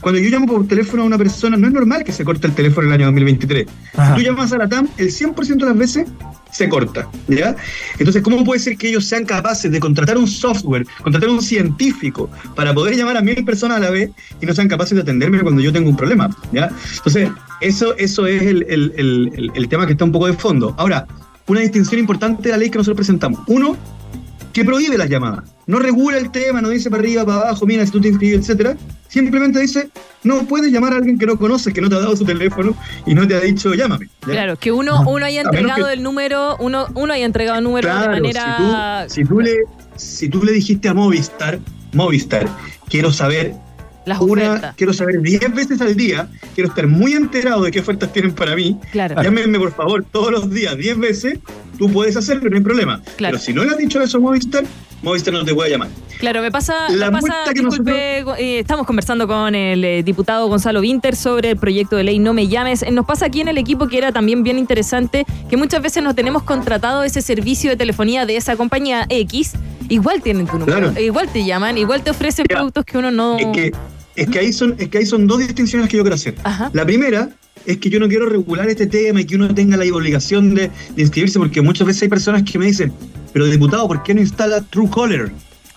[0.00, 2.54] Cuando yo llamo por teléfono a una persona, no es normal que se corte el
[2.54, 3.66] teléfono en el año 2023.
[3.94, 4.16] Ajá.
[4.16, 6.08] Si tú llamas a la TAM, el 100% de las veces
[6.50, 7.08] se corta.
[7.28, 7.54] ¿ya?
[7.98, 12.28] Entonces, ¿cómo puede ser que ellos sean capaces de contratar un software, contratar un científico
[12.56, 14.10] para poder llamar a mil personas a la vez
[14.40, 16.28] y no sean capaces de atenderme cuando yo tengo un problema?
[16.52, 16.68] ¿ya?
[16.96, 17.30] Entonces,
[17.62, 20.74] eso, eso es el, el- el- el- el tema que está un poco de fondo.
[20.76, 21.06] Ahora,
[21.46, 23.40] una distinción importante de la ley que nosotros presentamos.
[23.46, 23.78] Uno,
[24.52, 25.44] que prohíbe las llamadas.
[25.66, 28.40] No regula el tema, no dice para arriba, para abajo, mira, si tú te inscribes,
[28.40, 28.76] etcétera.
[29.08, 29.88] Simplemente dice,
[30.24, 32.74] no puedes llamar a alguien que no conoces, que no te ha dado su teléfono
[33.06, 34.06] y no te ha dicho, llámame.
[34.26, 34.32] ¿ya?
[34.32, 37.88] Claro, que uno, uno haya entregado que- el número, uno, uno haya entregado el número
[37.88, 39.06] de manera.
[39.08, 39.56] si, tú, si, tú le,
[39.96, 41.58] si tú le dijiste a Movistar,
[41.92, 42.48] Movistar,
[42.88, 43.54] quiero saber
[44.04, 44.74] las una, ofertas.
[44.76, 48.56] quiero saber 10 veces al día, quiero estar muy enterado de qué ofertas tienen para
[48.56, 48.78] mí.
[48.90, 49.20] Claro.
[49.22, 51.38] Llámenme por favor todos los días 10 veces,
[51.78, 53.00] tú puedes hacerlo, no hay problema.
[53.16, 53.34] Claro.
[53.34, 54.64] Pero si no le has dicho eso a Movistar,
[55.02, 55.88] Movistar no te puede llamar.
[56.18, 60.46] Claro, me pasa, La me pasa que disculpe, eh, estamos conversando con el eh, diputado
[60.46, 62.82] Gonzalo Winter sobre el proyecto de ley No Me Llames.
[62.82, 66.02] Eh, Nos pasa aquí en el equipo que era también bien interesante, que muchas veces
[66.04, 69.54] nos tenemos contratado ese servicio de telefonía de esa compañía X,
[69.88, 71.00] igual tienen tu número, Claro.
[71.00, 73.36] igual te llaman, igual te ofrecen productos que uno no...
[73.38, 73.72] Es que,
[74.14, 76.36] es, que ahí son, es que ahí son dos distinciones que yo quiero hacer.
[76.44, 76.70] Ajá.
[76.72, 77.30] La primera
[77.66, 80.70] es que yo no quiero regular este tema y que uno tenga la obligación de,
[80.94, 82.92] de inscribirse, porque muchas veces hay personas que me dicen,
[83.32, 85.32] pero diputado, ¿por qué no instala Truecaller?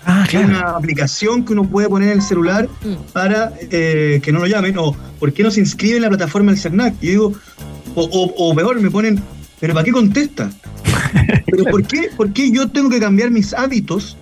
[0.07, 0.59] Ah, que es claro.
[0.67, 3.11] una aplicación que uno puede poner en el celular Mm.
[3.13, 6.51] para eh, que no lo llamen, o ¿por qué no se inscribe en la plataforma
[6.51, 6.95] del CERNAC?
[7.01, 7.33] Y yo digo,
[7.95, 9.19] o, o- o peor, me ponen,
[9.59, 10.51] ¿pero para qué contesta?
[11.45, 14.17] ¿Pero por qué, por qué yo tengo que cambiar mis hábitos?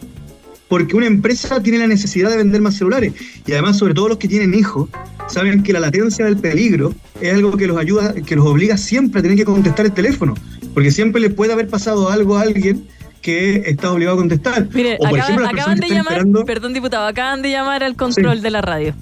[0.70, 3.14] Porque una empresa tiene la necesidad de vender más celulares.
[3.46, 4.90] Y además, sobre todo los que tienen hijos,
[5.28, 9.20] saben que la latencia del peligro es algo que los ayuda, que los obliga siempre
[9.20, 10.34] a tener que contestar el teléfono.
[10.74, 12.88] Porque siempre le puede haber pasado algo a alguien
[13.22, 14.68] que está obligado a contestar.
[14.74, 18.42] Mire, o por acaban, ejemplo, de llamar, esperando- perdón diputado, acaban de llamar al control
[18.42, 18.94] de la radio.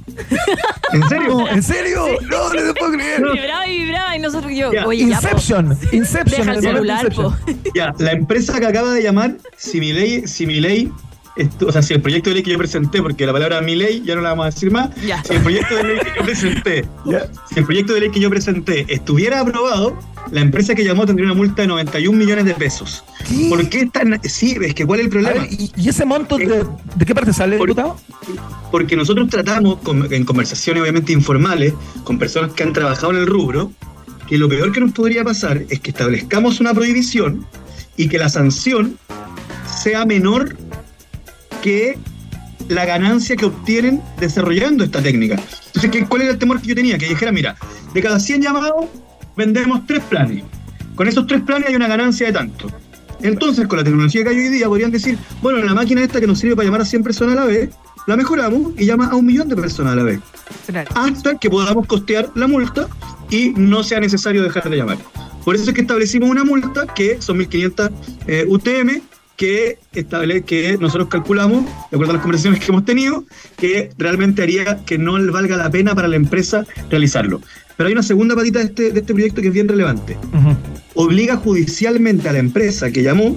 [0.93, 1.27] ¿En serio?
[1.29, 2.05] No, ¿En serio?
[2.29, 3.23] No, no te puedo creer.
[3.33, 4.85] Vibraba y vibraba y nosotros yo, Ya.
[4.85, 5.77] oye, ya, po, Inception.
[5.91, 6.39] Inception.
[6.39, 7.33] deja el celular, po.
[7.47, 7.73] Inception.
[7.73, 10.91] Ya, la empresa que acaba de llamar, si mi ley, si mi ley,
[11.35, 13.75] esto- o sea, si el proyecto de ley que yo presenté, porque la palabra mi
[13.75, 15.23] ley ya no la vamos a decir más, Ya.
[15.23, 17.27] si el proyecto de ley que yo presenté, Ya.
[17.51, 19.97] si el proyecto de ley que yo presenté estuviera aprobado,
[20.31, 23.03] la empresa que llamó tendría una multa de 91 millones de pesos.
[23.27, 23.47] ¿Qué?
[23.49, 24.19] ¿Por qué tan?
[24.23, 25.41] Sí, es que ¿cuál es el problema?
[25.41, 26.63] ver, ¿y, y ese monto de,
[26.95, 27.97] de qué parte sale, Por- diputado?
[28.71, 31.73] Porque nosotros tratamos, con- en conversaciones obviamente informales,
[32.03, 33.71] con personas que han trabajado en el rubro,
[34.27, 37.45] que lo peor que nos podría pasar es que establezcamos una prohibición
[37.97, 38.97] y que la sanción
[39.83, 40.55] sea menor
[41.61, 41.97] que
[42.67, 45.35] la ganancia que obtienen desarrollando esta técnica.
[45.67, 46.97] Entonces, ¿qué- ¿cuál era el temor que yo tenía?
[46.97, 47.55] Que dijera, mira,
[47.93, 48.85] de cada 100 llamados
[49.35, 50.43] vendemos tres planes.
[50.95, 52.67] Con esos tres planes hay una ganancia de tanto.
[53.21, 56.27] Entonces, con la tecnología que hay hoy día, podrían decir, bueno, la máquina esta que
[56.27, 57.69] nos sirve para llamar a 100 personas a la vez,
[58.07, 60.19] la mejoramos y llama a un millón de personas a la vez.
[60.65, 60.89] Claro.
[60.95, 62.87] Hasta que podamos costear la multa
[63.29, 64.97] y no sea necesario dejar de llamar.
[65.45, 67.91] Por eso es que establecimos una multa que son 1.500
[68.27, 69.01] eh, UTM
[69.41, 73.23] que, estable, que nosotros calculamos, de acuerdo a las conversaciones que hemos tenido,
[73.57, 77.41] que realmente haría que no le valga la pena para la empresa realizarlo.
[77.75, 80.15] Pero hay una segunda patita de este, de este proyecto que es bien relevante
[80.93, 83.35] obliga judicialmente a la empresa que llamó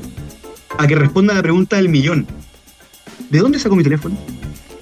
[0.76, 2.26] a que responda a la pregunta del millón.
[3.30, 4.14] ¿De dónde sacó mi teléfono?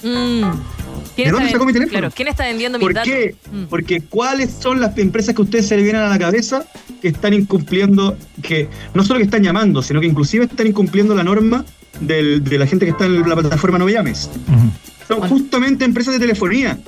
[0.02, 0.42] Mm.
[1.14, 1.98] ¿Quién ¿De está dónde sacó mi teléfono?
[1.98, 3.12] Claro, ¿quién está vendiendo mis ¿Por datos?
[3.12, 3.34] qué?
[3.52, 3.64] Mm.
[3.68, 6.64] Porque ¿cuáles son las empresas que a ustedes se le vienen a la cabeza
[7.00, 11.24] que están incumpliendo, que no solo que están llamando, sino que inclusive están incumpliendo la
[11.24, 11.64] norma
[12.00, 14.30] del- de la gente que está en la plataforma No Me Llames?
[15.08, 16.78] Son justamente empresas de telefonía,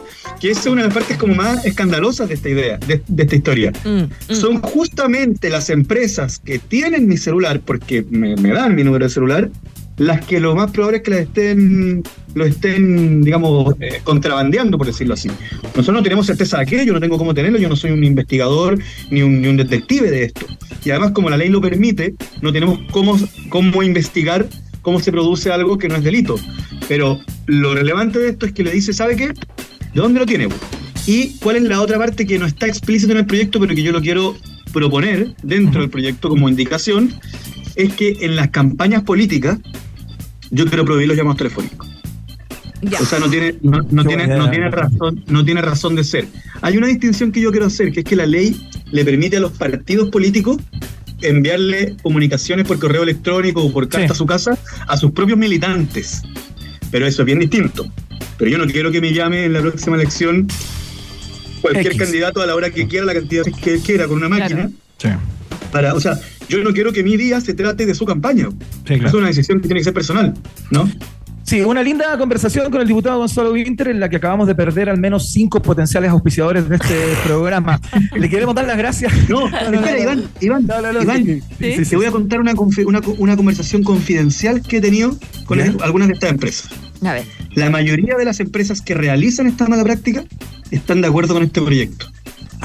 [0.41, 3.23] que esa es una de las partes como más escandalosas de esta idea, de, de
[3.25, 3.73] esta historia.
[3.85, 3.89] Mm,
[4.33, 4.35] mm.
[4.35, 9.11] Son justamente las empresas que tienen mi celular, porque me, me dan mi número de
[9.11, 9.51] celular,
[9.97, 12.03] las que lo más probable es que las estén,
[12.35, 15.29] lo estén, digamos, eh, contrabandeando, por decirlo así.
[15.63, 18.03] Nosotros no tenemos certeza de aquello, yo no tengo cómo tenerlo, yo no soy un
[18.03, 18.79] investigador
[19.11, 20.47] ni un, ni un detective de esto.
[20.85, 23.19] Y además, como la ley lo permite, no tenemos cómo,
[23.49, 24.47] cómo investigar
[24.85, 26.37] cómo se produce algo que no es delito.
[26.87, 29.29] Pero lo relevante de esto es que le dice, ¿sabe qué?
[29.29, 30.49] ¿De dónde lo tiene?
[31.07, 33.83] ¿Y cuál es la otra parte que no está explícito en el proyecto, pero que
[33.83, 34.37] yo lo quiero
[34.73, 37.13] proponer dentro del proyecto como indicación?
[37.75, 39.59] Es que en las campañas políticas
[40.55, 41.89] yo quiero prohibir los llamados telefónicos.
[42.83, 43.01] Ya.
[43.01, 46.27] O sea, no tiene, no, no tiene, no tiene razón, no tiene razón de ser.
[46.61, 49.41] Hay una distinción que yo quiero hacer, que es que la ley le permite a
[49.41, 50.59] los partidos políticos
[51.23, 54.13] enviarle comunicaciones por correo electrónico o por carta Sí.
[54.13, 56.23] a su casa a sus propios militantes.
[56.91, 57.87] Pero eso es bien distinto.
[58.37, 60.47] Pero yo no quiero que me llame en la próxima elección
[61.63, 61.99] cualquier X.
[61.99, 64.71] candidato a la hora que quiera, la cantidad que quiera, con una máquina.
[64.99, 65.21] Claro.
[65.21, 66.19] Sí, Para, o sea,
[66.49, 68.49] yo no quiero que mi día se trate de su campaña.
[68.87, 70.35] sí, Es una decisión que tiene que ser personal,
[70.71, 70.89] ¿no?
[71.47, 74.89] Sí, una linda conversación con el diputado Gonzalo Winter en la que acabamos de perder
[74.89, 77.79] al menos cinco potenciales auspiciadores de este programa.
[78.17, 79.13] Le queremos dar las gracias.
[79.29, 81.97] No, espera, Iván, Iván, No, no, no, Iván, sí, sí, sí, te sí.
[81.97, 86.15] voy a contar una, confi- una, una conversación confidencial que he tenido con algunas de
[86.15, 86.71] estas empresas.
[87.03, 87.25] A ver.
[87.55, 90.25] La mayoría de las empresas que realizan esta mala práctica
[90.71, 92.07] están de acuerdo con este proyecto.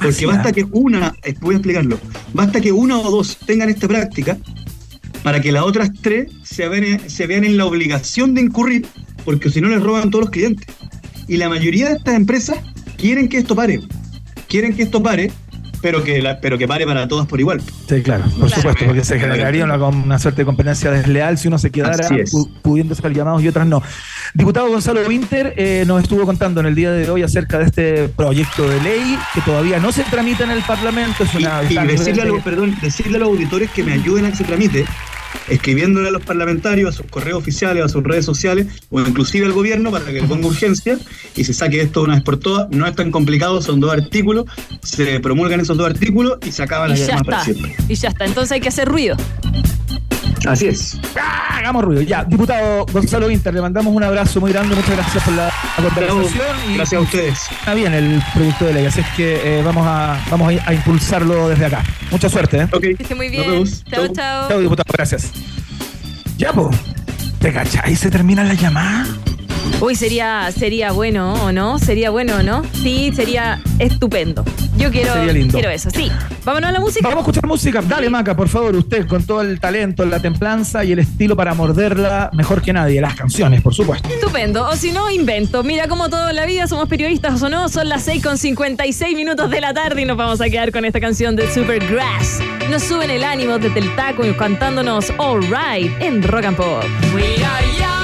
[0.01, 1.99] Porque basta que una, eh, voy a explicarlo,
[2.33, 4.37] basta que una o dos tengan esta práctica
[5.23, 8.87] para que las otras tres se vean, se vean en la obligación de incurrir,
[9.25, 10.65] porque si no les roban todos los clientes.
[11.27, 12.57] Y la mayoría de estas empresas
[12.97, 13.81] quieren que esto pare.
[14.47, 15.31] Quieren que esto pare,
[15.81, 17.61] pero que, la- pero que pare para todas por igual.
[17.87, 21.57] Sí, claro, por supuesto, porque se generaría una, una suerte de competencia desleal si uno
[21.57, 22.07] se quedara
[22.61, 23.81] pudiendo ser llamados y otras no.
[24.33, 28.09] Diputado Gonzalo Winter eh, nos estuvo contando en el día de hoy acerca de este
[28.09, 31.23] proyecto de ley que todavía no se tramita en el Parlamento.
[31.23, 34.29] Es una, y decirle, a los, perdón, decirle a los auditores que me ayuden a
[34.31, 34.85] que se tramite,
[35.47, 39.53] escribiéndole a los parlamentarios, a sus correos oficiales, a sus redes sociales, o inclusive al
[39.53, 40.97] gobierno para que le ponga urgencia
[41.35, 42.69] y se saque esto de una vez por todas.
[42.69, 44.45] No es tan complicado, son dos artículos,
[44.83, 47.75] se promulgan esos dos artículos y se acaban las ya llamadas para siempre.
[47.87, 48.25] Y ya está.
[48.25, 49.17] Entonces hay que hacer ruido.
[50.47, 50.97] Así es.
[51.19, 51.57] ¡Ah!
[51.59, 52.01] Hagamos ruido.
[52.01, 54.75] Ya, diputado Gonzalo Winter, le mandamos un abrazo muy grande.
[54.75, 56.45] Muchas gracias por la conversación.
[56.69, 57.39] y Gracias a ustedes.
[57.51, 60.73] Está bien el proyecto de ley, así es que eh, vamos, a, vamos a, a
[60.73, 61.83] impulsarlo desde acá.
[62.11, 62.57] Mucha suerte.
[62.59, 62.67] ¿eh?
[62.71, 62.81] Ok.
[62.81, 63.51] Que esté muy Nos bien.
[63.51, 63.83] vemos.
[63.83, 64.15] Chao, Chau.
[64.15, 64.47] chao.
[64.49, 65.31] Chao, diputado, gracias.
[66.37, 66.71] Ya, po.
[67.39, 67.95] ¿Te cachai?
[67.95, 69.05] ¿Se termina la llamada?
[69.81, 71.79] Uy, sería, sería bueno, ¿o no?
[71.79, 72.63] Sería bueno, ¿o no?
[72.73, 74.43] Sí, sería estupendo.
[74.77, 75.53] Yo quiero, Sería lindo.
[75.53, 76.11] quiero eso, sí.
[76.45, 77.07] Vámonos a la música.
[77.07, 77.81] Vamos a escuchar música.
[77.81, 81.53] Dale, Maca, por favor, usted con todo el talento, la templanza y el estilo para
[81.53, 82.99] morderla mejor que nadie.
[83.01, 84.07] Las canciones, por supuesto.
[84.09, 84.67] Estupendo.
[84.67, 85.63] O si no, invento.
[85.63, 87.67] Mira como todo en la vida, somos periodistas o no.
[87.69, 90.83] Son las 6 con 56 minutos de la tarde y nos vamos a quedar con
[90.85, 92.39] esta canción de Supergrass.
[92.69, 96.83] Nos suben el ánimo desde el taco y cantándonos All Right en Rock and Pop.
[97.13, 97.98] We are young,